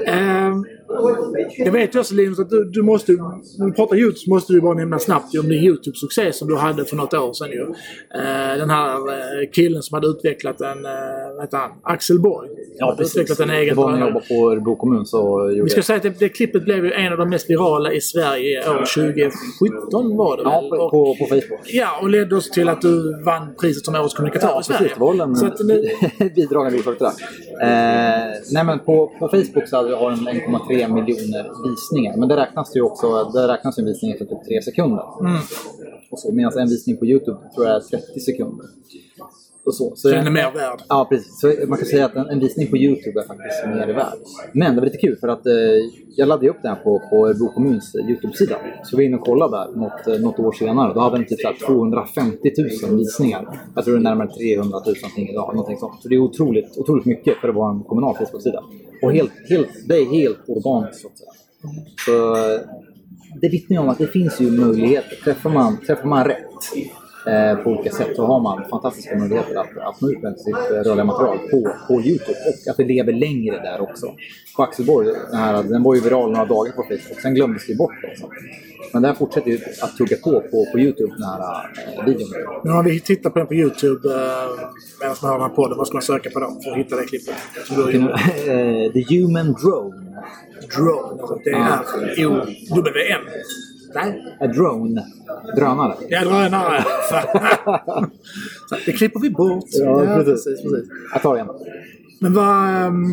Eh, 0.07 0.55
jag 1.57 1.71
vet 1.71 1.95
ju 1.95 1.99
också 1.99 2.15
Linus 2.15 2.39
att 2.39 2.49
du, 2.49 2.65
du 2.65 2.81
måste, 2.81 3.11
när 3.11 3.65
vi 3.65 3.71
pratar 3.71 3.95
Youtube 3.95 4.19
så 4.19 4.29
måste 4.29 4.53
du 4.53 4.61
bara 4.61 4.73
nämna 4.73 4.99
snabbt 4.99 5.37
om 5.37 5.49
din 5.49 5.63
Youtube-succé 5.63 6.31
som 6.31 6.47
du 6.47 6.55
hade 6.55 6.85
för 6.85 6.95
något 6.95 7.13
år 7.13 7.33
sedan 7.33 7.51
ju. 7.51 7.61
Eh, 8.21 8.57
den 8.57 8.69
här 8.69 8.95
eh, 8.95 9.49
killen 9.51 9.83
som 9.83 9.95
hade 9.95 10.07
utvecklat 10.07 10.61
en, 10.61 10.85
eh, 10.85 11.24
heter 11.41 11.57
han? 11.57 11.71
Axel 11.83 12.19
Borg. 12.19 12.49
Ja, 12.77 12.95
precis. 12.97 13.39
En 13.39 13.47
Det 13.47 13.55
egen 13.57 13.75
var 13.75 13.91
när 13.91 13.99
jag 13.99 14.07
jobbade 14.07 14.25
på 14.27 14.51
Örebro 14.51 14.75
kommun 14.75 15.05
så 15.05 15.43
Vi 15.63 15.69
ska 15.69 15.81
säga 15.81 15.97
att 15.97 16.03
det, 16.03 16.19
det 16.19 16.29
klippet 16.29 16.63
blev 16.63 16.85
ju 16.85 16.91
en 16.91 17.11
av 17.11 17.17
de 17.17 17.29
mest 17.29 17.49
virala 17.49 17.91
i 17.93 18.01
Sverige 18.01 18.59
år 18.69 18.85
2017 18.85 20.17
var 20.17 20.37
det 20.37 20.43
Ja, 20.43 20.61
väl? 20.61 20.69
på, 20.69 20.75
Och- 20.75 20.91
på, 20.91 21.15
på 21.19 21.25
Facebook. 21.29 21.59
Ja, 21.65 21.89
och 22.01 22.09
ledde 22.09 22.35
oss 22.35 22.49
till 22.51 22.69
att 22.69 22.81
du 22.81 23.23
vann 23.23 23.47
priset 23.61 23.85
som 23.85 23.95
Årets 23.95 24.13
kommunikatör 24.13 24.47
Ja, 24.47 24.59
i 24.61 24.63
Sverige. 24.63 24.79
precis. 24.79 24.93
Det 24.97 24.99
var 24.99 25.23
en 25.23 25.35
Så 25.35 25.45
att 25.45 25.59
nu, 25.59 25.89
bidragande 26.35 26.79
orsak 26.79 26.97
till 26.97 27.07
det. 27.59 27.65
Eh, 27.65 28.41
nej, 28.51 28.63
men 28.65 28.79
på, 28.79 29.11
på 29.19 29.27
Facebook 29.27 29.67
så 29.69 29.75
hade 29.75 29.89
vi- 29.89 29.95
har 29.95 30.09
den 30.11 30.19
1,3 30.27 30.93
miljoner 30.93 31.69
visningar. 31.69 32.17
Men 32.17 32.29
det 32.29 32.35
räknas 32.35 32.75
ju 32.75 32.81
också 32.81 33.23
det 33.33 33.47
räknas 33.47 33.79
ju 33.79 33.81
en 33.81 33.87
visning 33.87 34.11
efter 34.11 34.25
typ 34.25 34.45
3 34.47 34.61
sekunder. 34.61 35.03
Mm. 35.21 35.35
Och 36.11 36.19
så, 36.19 36.31
medan 36.31 36.57
en 36.57 36.69
visning 36.69 36.97
på 36.97 37.05
YouTube 37.05 37.37
tror 37.55 37.65
jag 37.67 37.75
är 37.75 37.79
30 37.79 38.19
sekunder. 38.19 38.65
Och 39.65 39.75
så. 39.75 39.89
Så 39.89 39.95
så 39.95 40.09
är 40.09 40.23
den 40.23 40.33
mer 40.33 40.51
värd. 40.51 40.79
Ja, 40.89 41.07
precis. 41.09 41.39
Så 41.39 41.53
man 41.67 41.77
kan 41.77 41.87
säga 41.87 42.05
att 42.05 42.15
en, 42.15 42.29
en 42.29 42.39
visning 42.39 42.67
på 42.67 42.77
Youtube 42.77 43.19
är 43.21 43.27
faktiskt 43.27 43.65
mer 43.67 43.93
värd. 43.93 44.17
Men 44.53 44.75
det 44.75 44.81
var 44.81 44.85
lite 44.85 44.97
kul 44.97 45.17
för 45.21 45.27
att 45.27 45.45
eh, 45.45 45.53
jag 46.15 46.27
laddade 46.27 46.49
upp 46.49 46.61
den 46.61 46.75
här 46.75 46.83
på, 46.83 47.01
på 47.09 47.27
Örebro 47.27 47.47
kommuns 47.53 47.95
eh, 47.95 48.09
Youtube-sida. 48.09 48.55
Så 48.83 48.97
vi 48.97 49.03
var 49.03 49.07
inne 49.07 49.17
och 49.17 49.25
kollade 49.25 49.57
där 49.57 49.79
något, 49.79 50.07
eh, 50.07 50.19
något 50.19 50.39
år 50.39 50.51
senare. 50.51 50.93
Då 50.93 50.99
hade 50.99 51.17
den 51.17 51.25
typ 51.25 51.39
så 51.39 51.47
här 51.47 51.55
250 51.67 52.51
000 52.83 52.97
visningar. 52.97 53.59
Jag 53.75 53.83
tror 53.83 53.93
det 53.93 53.99
är 53.99 54.03
närmare 54.03 54.27
300 54.27 54.77
000 54.85 54.95
någonting 55.01 55.29
idag. 55.29 55.55
Någonting 55.55 55.77
sånt. 55.77 56.01
Så 56.01 56.07
det 56.09 56.15
är 56.15 56.19
otroligt, 56.19 56.77
otroligt 56.77 57.05
mycket 57.05 57.37
för 57.37 57.49
att 57.49 57.55
vara 57.55 57.71
en 57.71 57.83
kommunal 57.83 58.15
Facebook-sida. 58.15 58.63
Och 59.03 59.13
helt, 59.13 59.31
helt, 59.49 59.69
det 59.87 59.95
är 59.95 60.05
helt 60.05 60.43
organiskt 60.47 61.01
så 61.01 61.07
att 61.07 61.17
säga. 61.17 61.31
Så 62.05 62.35
eh, 62.35 62.61
det 63.41 63.49
vittnar 63.49 63.77
ju 63.77 63.81
om 63.81 63.89
att 63.89 63.97
det 63.97 64.07
finns 64.07 64.41
ju 64.41 64.51
möjligheter. 64.51 65.15
Träffar 65.23 65.49
man, 65.49 65.77
träffar 65.87 66.07
man 66.07 66.25
rätt 66.25 66.61
eh, 67.27 67.55
på 67.63 67.69
olika 67.69 67.91
sätt 67.91 68.15
så 68.15 68.25
har 68.25 68.39
man 68.39 68.65
fantastiska 68.69 69.17
möjligheter 69.17 69.55
att, 69.55 69.77
att 69.77 70.01
nå 70.01 70.11
ut 70.11 70.21
med 70.21 70.39
sitt 70.39 70.55
eh, 70.55 70.75
rörliga 70.75 71.03
material 71.03 71.37
på, 71.37 71.71
på 71.87 72.01
Youtube 72.01 72.39
och 72.47 72.71
att 72.71 72.77
det 72.77 72.83
lever 72.83 73.13
längre 73.13 73.59
där 73.59 73.81
också. 73.81 74.13
På 74.55 74.63
Axelborg, 74.63 75.07
den, 75.07 75.39
här, 75.39 75.63
den 75.63 75.83
var 75.83 75.95
ju 75.95 76.01
viral 76.01 76.31
några 76.31 76.45
dagar 76.45 76.71
på 76.71 76.83
Facebook, 76.83 77.21
sen 77.21 77.33
glömdes 77.33 77.67
det 77.67 77.75
bort. 77.75 78.03
Liksom. 78.03 78.29
Men 78.93 79.01
den 79.01 79.15
fortsätter 79.15 79.51
ju 79.51 79.59
att 79.81 79.97
tugga 79.97 80.17
på 80.17 80.41
på, 80.51 80.65
på 80.71 80.79
Youtube, 80.79 81.13
den 81.17 81.23
här 81.23 81.41
eh, 81.97 82.05
videon. 82.05 82.27
Men 82.63 82.73
om 82.73 82.85
vi 82.85 82.99
tittar 82.99 83.29
på 83.29 83.39
den 83.39 83.47
på 83.47 83.53
Youtube 83.53 84.09
eh, 84.09 84.49
medan 84.99 85.15
man 85.21 85.31
hör 85.31 85.39
den 85.39 85.49
här 85.49 85.55
podden, 85.55 85.77
vad 85.77 85.87
ska 85.87 85.95
man 85.95 86.01
söka 86.01 86.29
på 86.29 86.39
då 86.39 86.57
för 86.63 86.71
att 86.71 86.77
hitta 86.77 86.95
det 86.95 87.03
klippet? 87.03 87.35
Eh, 88.47 88.91
The 88.93 89.15
Human 89.15 89.53
Drone. 89.61 89.95
Drone. 90.75 91.21
Alltså, 91.21 91.39
det 91.45 92.21
är 92.21 92.37
O-W-N. 92.71 93.21
Nej, 93.95 94.37
A 94.39 94.47
drone. 94.47 95.05
Drönare. 95.57 95.93
är 96.09 96.25
drönare. 96.25 96.85
Så 98.69 98.75
det 98.85 98.91
klipper 98.91 99.19
vi 99.19 99.29
bort. 99.29 99.63
Ja, 99.71 99.99
precis. 99.99 100.45
precis, 100.45 100.61
precis. 100.63 100.89
Jag 101.13 101.21
tar 101.21 101.33
det 101.33 101.39
igen. 101.41 101.49
Men 102.19 102.33
vad, 102.33 102.69
ehm, 102.69 103.05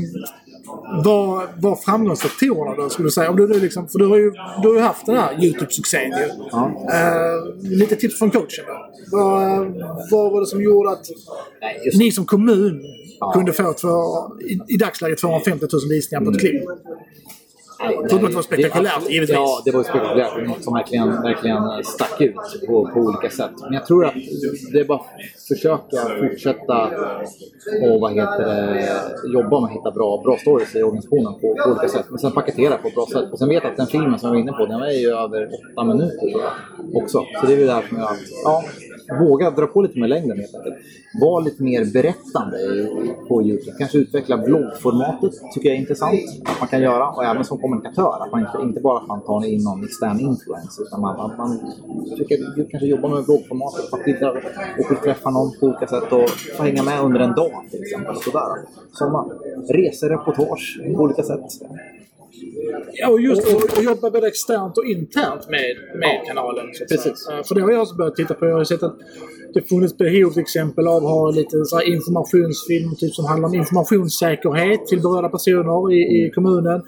vad 1.04 1.42
var 1.60 1.76
framgångsfaktorerna 1.76 2.76
då, 2.76 2.88
skulle 2.90 3.06
du 3.06 3.10
säga? 3.10 3.30
Om 3.30 3.36
du, 3.36 3.48
nu 3.48 3.60
liksom, 3.60 3.88
för 3.88 3.98
du 3.98 4.06
har, 4.06 4.16
ju, 4.16 4.32
du 4.62 4.68
har 4.68 4.74
ju 4.74 4.80
haft 4.80 5.06
den 5.06 5.16
här 5.16 5.34
YouTube-succén 5.34 6.08
ju. 6.18 6.28
Ja. 6.52 6.86
Eh, 6.92 7.68
lite 7.70 7.96
tips 7.96 8.18
från 8.18 8.30
coachen 8.30 8.64
då. 8.66 8.90
Vad, 9.16 9.58
vad 10.10 10.32
var 10.32 10.40
det 10.40 10.46
som 10.46 10.62
gjorde 10.62 10.90
att 10.90 11.06
Nej, 11.60 11.82
just 11.84 11.98
ni 11.98 12.12
som 12.12 12.26
kommun 12.26 12.82
Ja. 13.20 13.32
kunde 13.32 13.52
få 13.52 13.72
två, 13.72 13.88
i, 14.40 14.74
i 14.74 14.76
dagsläget 14.76 15.18
250 15.18 15.66
000 15.72 15.80
visningar 15.88 16.24
på 16.24 16.30
ett 16.30 16.40
klipp? 16.40 16.62
Förutom 17.86 18.24
att 18.24 18.30
det 18.30 18.34
var 18.36 18.42
spektakulärt, 18.42 18.92
Det- 19.06 19.12
givetvis. 19.12 19.34
Ja, 19.36 19.62
det 19.64 19.70
var 19.70 19.82
spektakulärt. 19.82 20.34
Det 20.36 20.40
var 20.40 20.48
Något 20.48 20.64
som 20.64 20.74
verkligen, 20.74 21.22
verkligen 21.22 21.84
stack 21.84 22.20
ut 22.20 22.34
på, 22.66 22.86
på 22.94 23.00
olika 23.00 23.30
sätt. 23.30 23.50
Men 23.60 23.72
jag 23.72 23.86
tror 23.86 24.06
att 24.06 24.14
det 24.72 24.80
är 24.80 24.84
bara 24.84 24.98
att 24.98 25.06
försöka 25.48 25.96
fortsätta 26.20 26.86
och 27.90 28.00
vad 28.00 28.12
heter 28.12 28.38
det, 28.44 28.88
jobba 29.32 29.60
med 29.60 29.68
att 29.70 29.76
hitta 29.76 29.90
bra, 29.90 30.22
bra 30.24 30.36
stories 30.36 30.76
i 30.76 30.82
organisationen 30.82 31.32
på, 31.34 31.40
på 31.64 31.70
olika 31.70 31.88
sätt. 31.88 32.06
Men 32.10 32.18
sen 32.18 32.32
paketera 32.32 32.76
på 32.76 32.88
ett 32.88 32.94
bra 32.94 33.06
sätt. 33.12 33.32
Och 33.32 33.38
sen 33.38 33.48
vet 33.48 33.62
jag 33.62 33.70
att 33.70 33.76
den 33.76 33.86
filmen 33.86 34.18
som 34.18 34.26
jag 34.28 34.34
var 34.34 34.40
inne 34.40 34.52
på, 34.52 34.66
den 34.66 34.80
var 34.80 34.86
ju 34.90 35.08
över 35.08 35.48
åtta 35.72 35.84
minuter 35.84 36.30
tror 36.30 36.42
jag. 36.42 37.02
Också. 37.02 37.18
Så 37.40 37.46
det 37.46 37.52
är 37.52 37.56
väl 37.56 37.66
det 37.66 37.72
här 37.72 37.84
som 37.88 37.98
gör 37.98 38.04
att, 38.04 38.18
ja, 38.44 38.64
våga 39.20 39.50
dra 39.50 39.66
på 39.66 39.82
lite 39.82 39.98
med 39.98 40.08
längden 40.08 40.38
helt 40.38 40.54
enkelt. 40.54 40.74
Var 41.20 41.42
lite 41.42 41.62
mer 41.62 41.84
berättande 41.92 42.58
på 43.28 43.42
Youtube. 43.42 43.76
Kanske 43.78 43.98
utveckla 43.98 44.36
bloggformatet, 44.38 45.32
tycker 45.54 45.68
jag 45.68 45.76
är 45.76 45.80
intressant 45.80 46.20
att 46.44 46.60
man 46.60 46.68
kan 46.68 46.82
göra. 46.82 47.08
Och 47.08 47.24
även 47.24 47.44
som 47.44 47.58
kommunikatör, 47.58 48.18
att 48.20 48.30
man 48.32 48.40
inte, 48.40 48.58
inte 48.62 48.80
bara 48.80 48.98
att 48.98 49.08
man 49.08 49.20
tar 49.20 49.46
in 49.46 49.64
någon 49.64 49.84
extern 49.84 50.20
influencer. 50.20 50.82
Utan 50.82 51.00
man, 51.00 51.20
att 51.20 51.38
man 51.38 51.60
försöker 52.10 52.36
kanske 52.70 52.86
jobba 52.86 53.08
med 53.08 53.24
bloggformatet, 53.24 53.92
man 53.92 54.00
skildrar 54.00 54.36
och 54.78 54.90
vill 54.90 54.98
träffa 54.98 55.30
någon 55.30 55.50
på 55.60 55.66
olika 55.66 55.86
sätt 55.86 56.12
och 56.12 56.30
få 56.56 56.62
hänga 56.62 56.82
med 56.82 57.00
under 57.00 57.20
en 57.20 57.34
dag 57.34 57.52
till 57.70 57.82
exempel. 57.82 58.16
Sådär. 58.16 58.48
Sådana 58.92 59.24
resereportage 59.68 60.80
på 60.96 61.02
olika 61.02 61.22
sätt. 61.22 61.44
Ja, 62.92 63.08
och 63.08 63.20
just 63.20 63.48
att 63.48 63.78
att 63.78 63.84
jobba 63.84 64.10
både 64.10 64.26
externt 64.26 64.78
och 64.78 64.84
internt 64.84 65.48
med, 65.48 65.76
med 65.94 66.20
kanalen. 66.26 66.74
Så 66.74 66.82
att 66.84 66.88
Precis. 66.88 67.24
Säga. 67.24 67.42
För 67.42 67.54
det 67.54 67.60
har 67.60 67.70
jag 67.70 67.82
också 67.82 67.94
börjat 67.94 68.16
titta 68.16 68.34
på. 68.34 68.46
Jag 68.46 68.56
har 68.56 68.64
sett 68.64 68.82
att 68.82 68.96
det 69.54 69.62
funnits 69.68 69.96
behov 69.96 70.30
till 70.30 70.42
exempel 70.42 70.86
av 70.86 70.96
att 70.96 71.02
ha 71.02 71.30
lite 71.30 71.64
så 71.64 71.82
informationsfilm 71.82 72.96
typ 72.96 73.14
som 73.14 73.24
handlar 73.24 73.48
om 73.48 73.54
informationssäkerhet 73.54 74.86
till 74.86 75.00
berörda 75.00 75.28
personer 75.28 75.92
i, 75.92 75.98
i 75.98 76.30
kommunen. 76.34 76.82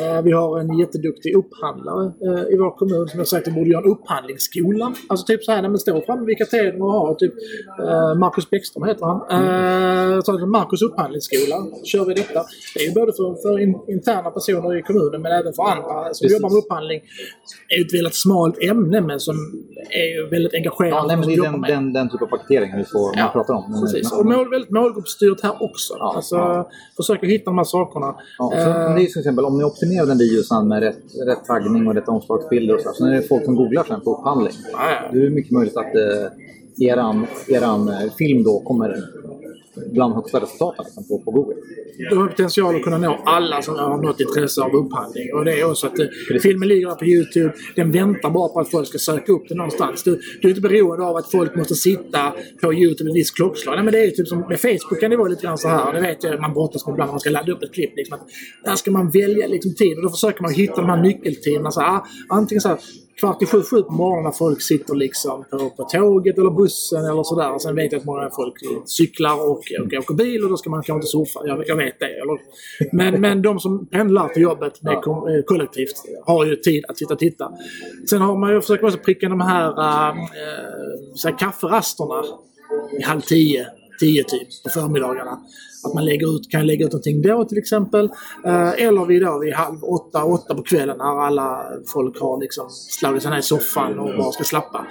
Eh, 0.00 0.22
Vi 0.22 0.32
har 0.32 0.58
en 0.60 0.78
jätteduktig 0.78 1.34
upphandlare 1.36 2.04
eh, 2.26 2.52
i 2.54 2.56
vår 2.58 2.70
kommun 2.78 3.08
som 3.08 3.18
har 3.20 3.24
sagt 3.24 3.48
att 3.48 3.52
vi 3.52 3.58
borde 3.58 3.70
göra 3.70 3.82
en 3.84 3.90
upphandlingsskola. 3.90 4.92
Alltså 5.08 5.26
typ 5.26 5.44
så 5.44 5.52
här, 5.52 5.62
när 5.62 5.68
man 5.68 5.78
står 5.78 6.00
framme 6.00 6.24
vid 6.26 6.38
katedern 6.38 6.82
och 6.82 6.92
har 6.92 7.14
typ 7.14 7.34
eh, 7.88 8.14
Marcus 8.18 8.50
Bäckström 8.50 8.84
heter 8.88 9.06
han. 9.06 9.18
Så 10.22 10.34
att 10.34 10.48
Marcus 10.48 10.82
upphandlingsskola 10.82 11.56
kör 11.84 12.04
vi 12.04 12.14
detta. 12.14 12.40
Det 12.74 12.80
är 12.80 12.86
ju 12.88 12.94
både 12.94 13.12
för, 13.12 13.42
för 13.42 13.58
in, 13.58 13.74
interna 13.88 14.30
personer 14.30 14.78
i 14.78 14.82
kommunen 14.82 15.22
men 15.22 15.32
även 15.32 15.52
för 15.52 15.62
andra 15.62 16.14
som 16.14 16.24
Precis. 16.24 16.32
jobbar 16.32 16.50
med 16.50 16.58
upphandling. 16.58 17.00
Det 17.68 17.74
är 17.74 17.78
ju 17.78 17.84
ett 17.86 17.94
väldigt 17.94 18.14
smalt 18.14 18.56
ämne 18.62 19.00
men 19.00 19.20
som 19.20 19.36
är 19.90 20.06
ju 20.14 20.28
väldigt 20.28 20.54
engagerande. 20.54 20.96
Ja, 20.96 21.06
nej, 21.06 21.16
men 21.16 21.28
det 21.28 21.34
är 21.34 21.42
den, 21.42 21.60
med. 21.60 21.70
den, 21.70 21.92
den 21.92 22.10
typ 22.10 22.22
av 22.22 22.26
paketering 22.26 22.70
vi 22.76 22.84
får, 22.84 23.06
Ja, 23.16 23.22
man 23.24 23.32
pratar 23.32 23.54
om. 23.54 23.80
Precis. 23.80 24.12
Och 24.12 24.26
mål, 24.26 24.50
väldigt 24.50 24.70
målgruppsstyrt 24.70 25.40
här 25.42 25.62
också. 25.62 25.94
Ja, 25.98 26.12
alltså, 26.16 26.36
ja. 26.36 26.70
Försöka 26.96 27.26
hitta 27.26 27.44
de 27.44 27.58
här 27.58 27.64
sakerna. 27.64 28.14
Ja, 28.38 28.52
men 28.54 28.94
det 28.96 29.02
är 29.02 29.06
till 29.06 29.18
exempel 29.18 29.44
om 29.44 29.58
ni 29.58 29.64
optimerar 29.82 30.06
den 30.06 30.18
videon 30.18 30.68
med 30.68 30.82
rätt, 30.82 31.02
rätt 31.26 31.44
taggning 31.44 31.86
och 31.86 31.94
rätt 31.94 32.08
omslagsbilder 32.08 32.74
och 32.74 32.80
så. 32.80 32.88
här, 32.88 32.94
Så 32.94 33.04
när 33.04 33.12
det 33.12 33.18
är 33.18 33.22
folk 33.22 33.44
som 33.44 33.54
googlar 33.54 33.84
sen 33.84 34.00
på 34.00 34.18
upphandling. 34.18 34.52
Ja. 34.72 35.10
Då 35.12 35.18
är 35.18 35.22
det 35.22 35.30
mycket 35.30 35.52
möjligt 35.52 35.76
att, 35.76 35.94
eh, 35.94 36.86
eran, 36.88 37.26
eran 37.48 37.88
eh, 37.88 38.10
film 38.18 38.42
då 38.42 38.60
kommer 38.60 38.88
bland 39.92 40.14
högsta 40.14 40.40
resultaten 40.40 40.84
liksom, 40.84 41.04
på, 41.08 41.18
på 41.18 41.30
Google. 41.30 41.56
Du 42.10 42.16
har 42.16 42.26
potential 42.28 42.76
att 42.76 42.82
kunna 42.82 42.98
nå 42.98 43.22
alla 43.24 43.62
som 43.62 43.74
har 43.74 44.02
något 44.02 44.20
intresse 44.20 44.60
av 44.62 44.74
upphandling. 44.74 45.34
Och 45.34 45.44
det 45.44 45.60
är 45.60 45.70
också 45.70 45.86
att 45.86 45.98
eh, 45.98 46.06
filmen 46.42 46.68
ligger 46.68 46.90
på 46.90 47.04
YouTube. 47.04 47.52
Den 47.76 47.92
väntar 47.92 48.30
bara 48.30 48.48
på 48.48 48.60
att 48.60 48.70
folk 48.70 48.88
ska 48.88 48.98
söka 48.98 49.32
upp 49.32 49.48
den 49.48 49.56
någonstans. 49.56 50.02
Du, 50.02 50.20
du 50.40 50.48
är 50.48 50.50
inte 50.50 50.60
beroende 50.60 51.04
av 51.04 51.16
att 51.16 51.30
folk 51.30 51.56
måste 51.56 51.74
sitta 51.74 52.32
på 52.62 52.74
YouTube 52.74 53.10
ett 53.10 53.16
visst 53.16 53.36
klockslag. 53.36 53.74
Nej, 53.74 53.84
men 53.84 53.92
det 53.92 54.00
är 54.00 54.04
ju 54.04 54.10
typ 54.10 54.28
som 54.28 54.38
med 54.38 54.60
Facebook 54.60 55.00
kan 55.00 55.10
det 55.10 55.16
vara 55.16 55.28
lite 55.28 55.42
grann 55.42 55.58
så 55.58 55.68
här. 55.68 55.92
Det 55.92 56.00
vet 56.00 56.24
jag 56.24 56.40
man 56.40 56.52
brottas 56.54 56.86
med 56.86 56.92
ibland 56.92 57.08
när 57.08 57.12
man 57.12 57.20
ska 57.20 57.30
ladda 57.30 57.52
upp 57.52 57.62
ett 57.62 57.74
klipp. 57.74 57.96
Liksom, 57.96 58.14
att 58.14 58.26
där 58.64 58.76
ska 58.76 58.90
man 58.90 59.10
välja 59.10 59.46
liksom, 59.46 59.74
tid 59.74 59.96
och 59.96 60.02
då 60.02 60.10
försöker 60.10 60.42
man 60.42 60.52
hitta 60.52 60.76
de 60.76 60.86
här 60.86 61.02
nyckeltiderna. 61.02 61.70
Så 61.70 61.80
här, 61.80 62.00
antingen 62.28 62.60
så 62.60 62.68
här, 62.68 62.78
kvart 63.20 63.42
i 63.42 63.46
sju, 63.46 63.62
sju 63.62 63.82
på 63.82 63.92
morgonen 63.92 64.24
när 64.24 64.30
folk 64.30 64.62
sitter 64.62 64.94
liksom 64.94 65.44
på, 65.50 65.70
på 65.70 65.84
tåget 65.84 66.38
eller 66.38 66.50
bussen 66.50 67.04
eller 67.04 67.22
sådär. 67.22 67.58
Sen 67.58 67.74
vet 67.74 67.92
jag 67.92 67.98
att 67.98 68.04
många 68.04 68.30
folk 68.30 68.54
cyklar 68.86 69.34
och, 69.34 69.50
och 69.50 69.58
åker 69.98 70.14
bil 70.14 70.44
och 70.44 70.50
då 70.50 70.56
ska 70.56 70.70
man 70.70 70.82
kanske 70.82 70.94
inte 70.94 71.06
surfa. 71.06 71.46
Jag, 71.46 71.68
jag 71.68 71.76
vet 71.76 72.00
det. 72.00 72.20
Eller? 72.20 72.38
Men, 72.92 73.20
men 73.20 73.42
de 73.42 73.60
som 73.60 73.86
pendlar 73.86 74.28
till 74.28 74.42
jobbet 74.42 74.82
med 74.82 74.92
eh, 74.92 75.42
kollektivt 75.46 75.94
har 76.24 76.44
ju 76.44 76.56
tid 76.56 76.84
att 76.88 76.98
sitta 76.98 77.14
och 77.14 77.20
titta. 77.20 77.52
Sen 78.10 78.20
har 78.20 78.36
man 78.36 78.52
ju 78.52 78.60
försökt 78.60 78.84
också 78.84 78.98
pricka 78.98 79.28
de 79.28 79.40
här, 79.40 79.68
äh, 79.68 80.14
så 81.14 81.28
här 81.28 81.38
kafferasterna 81.38 82.24
i 82.98 83.02
halv 83.02 83.20
tio, 83.20 83.66
tio 84.00 84.24
typ 84.24 84.48
på 84.62 84.70
förmiddagarna. 84.70 85.38
Att 85.84 85.94
man 85.94 86.04
lägger 86.04 86.36
ut, 86.36 86.50
kan 86.50 86.66
lägga 86.66 86.86
ut 86.86 86.92
någonting 86.92 87.22
då 87.22 87.44
till 87.44 87.58
exempel. 87.58 88.04
Eh, 88.44 88.84
eller 88.86 89.06
vid, 89.06 89.22
då, 89.22 89.38
vid 89.38 89.54
halv 89.54 89.84
åtta, 89.84 90.24
åtta 90.24 90.54
på 90.54 90.62
kvällen 90.62 90.98
när 90.98 91.26
alla 91.26 91.64
folk 91.92 92.20
har 92.20 92.40
liksom 92.40 92.66
slagit 92.70 93.22
sig 93.22 93.30
ner 93.30 93.38
i 93.38 93.42
soffan 93.42 93.98
och 93.98 94.16
bara 94.18 94.32
ska 94.32 94.44
slappa. 94.44 94.86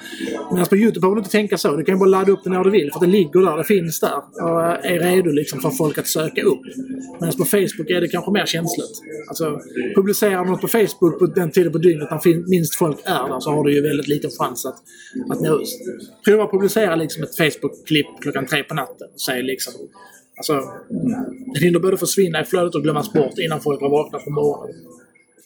Medan 0.51 0.65
på 0.65 0.77
YouTube 0.77 0.99
behöver 0.99 1.15
du 1.15 1.19
inte 1.19 1.31
tänka 1.31 1.57
så. 1.57 1.75
Du 1.75 1.83
kan 1.83 1.95
ju 1.95 1.99
bara 1.99 2.09
ladda 2.09 2.31
upp 2.31 2.43
det 2.43 2.49
när 2.49 2.63
du 2.63 2.69
vill 2.69 2.91
för 2.93 2.99
det 2.99 3.07
ligger 3.07 3.39
där, 3.39 3.57
det 3.57 3.63
finns 3.63 3.99
där 3.99 4.17
och 4.41 4.63
eh, 4.63 4.93
är 4.93 4.99
redo 4.99 5.31
liksom 5.31 5.59
för 5.59 5.69
folk 5.69 5.97
att 5.97 6.07
söka 6.07 6.41
upp. 6.41 6.61
Medan 7.19 7.35
på 7.37 7.45
Facebook 7.45 7.89
är 7.89 8.01
det 8.01 8.07
kanske 8.07 8.31
mer 8.31 8.45
känsligt. 8.45 9.01
Alltså, 9.27 9.59
publicerar 9.95 10.37
man 10.37 10.47
något 10.47 10.61
på 10.61 10.67
Facebook 10.67 11.19
på 11.19 11.25
den 11.25 11.51
tiden 11.51 11.71
på 11.71 11.77
dygnet 11.77 12.11
när 12.11 12.49
minst 12.49 12.75
folk 12.75 12.97
är 13.03 13.29
där 13.29 13.39
så 13.39 13.51
har 13.51 13.63
du 13.63 13.73
ju 13.73 13.81
väldigt 13.81 14.07
liten 14.07 14.31
chans 14.39 14.65
att, 14.65 14.75
att 15.31 15.41
nå 15.41 15.59
ut. 15.61 15.69
Prova 16.25 16.43
att 16.43 16.51
publicera 16.51 16.95
liksom 16.95 17.23
ett 17.23 17.37
Facebook-klipp 17.37 18.07
klockan 18.21 18.45
tre 18.45 18.63
på 18.63 18.73
natten. 18.73 19.07
Säg 19.25 19.43
liksom 19.43 19.73
Alltså, 20.41 20.69
det 21.53 21.59
hinner 21.59 21.79
både 21.79 21.97
försvinna 21.97 22.41
i 22.41 22.45
flödet 22.45 22.75
och 22.75 22.83
glömmas 22.83 23.13
bort 23.13 23.37
innan 23.45 23.59
folk 23.61 23.81
har 23.81 23.89
vaknat 23.89 24.23
på 24.23 24.29
morgonen. 24.29 24.75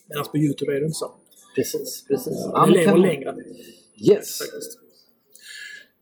Medan 0.09 0.25
på 0.31 0.37
YouTube 0.37 0.71
är 0.75 0.79
det 0.79 0.85
inte 0.85 0.97
så. 0.97 1.11
Precis, 1.55 2.05
precis. 2.07 2.33
Det 2.65 2.71
lever 2.71 2.97
längre. 2.97 3.35
Yes. 4.09 4.37
Faktiskt. 4.39 4.79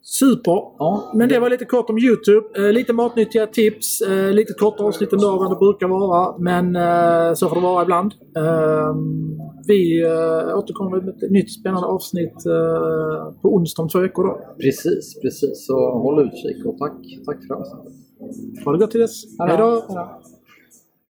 Super! 0.01 0.51
Ja, 0.79 1.11
men 1.15 1.29
det 1.29 1.39
var 1.39 1.49
lite 1.49 1.65
kort 1.65 1.89
om 1.89 1.97
Youtube. 1.97 2.47
Eh, 2.57 2.73
lite 2.73 2.93
matnyttiga 2.93 3.47
tips. 3.47 4.01
Eh, 4.01 4.31
lite 4.33 4.53
kortare 4.53 4.87
avsnitt 4.87 5.13
än 5.13 5.19
vad 5.19 5.51
det 5.51 5.55
brukar 5.55 5.87
vara. 5.87 6.37
Men 6.37 6.75
eh, 6.75 7.33
så 7.33 7.49
får 7.49 7.55
det 7.55 7.61
vara 7.61 7.83
ibland. 7.83 8.13
Eh, 8.37 8.95
vi 9.67 10.03
eh, 10.03 10.57
återkommer 10.57 11.01
med 11.01 11.09
ett 11.09 11.31
nytt 11.31 11.53
spännande 11.59 11.87
avsnitt 11.87 12.45
eh, 12.45 13.41
på 13.41 13.55
onsdag 13.55 13.81
om 13.81 13.89
två 13.89 13.99
veckor. 13.99 14.23
Då. 14.23 14.55
Precis, 14.59 15.19
precis. 15.21 15.65
Så 15.67 15.91
håll 15.91 16.25
utkik 16.27 16.65
och 16.65 16.77
tack, 16.77 16.97
tack 17.25 17.47
för 17.47 17.53
avsnittet. 17.53 18.02
Ha 18.65 18.71
det 18.71 18.77
gott 18.77 18.91
till 18.91 18.99
dess. 18.99 19.23
Hej 19.39 19.57
då! 19.57 19.85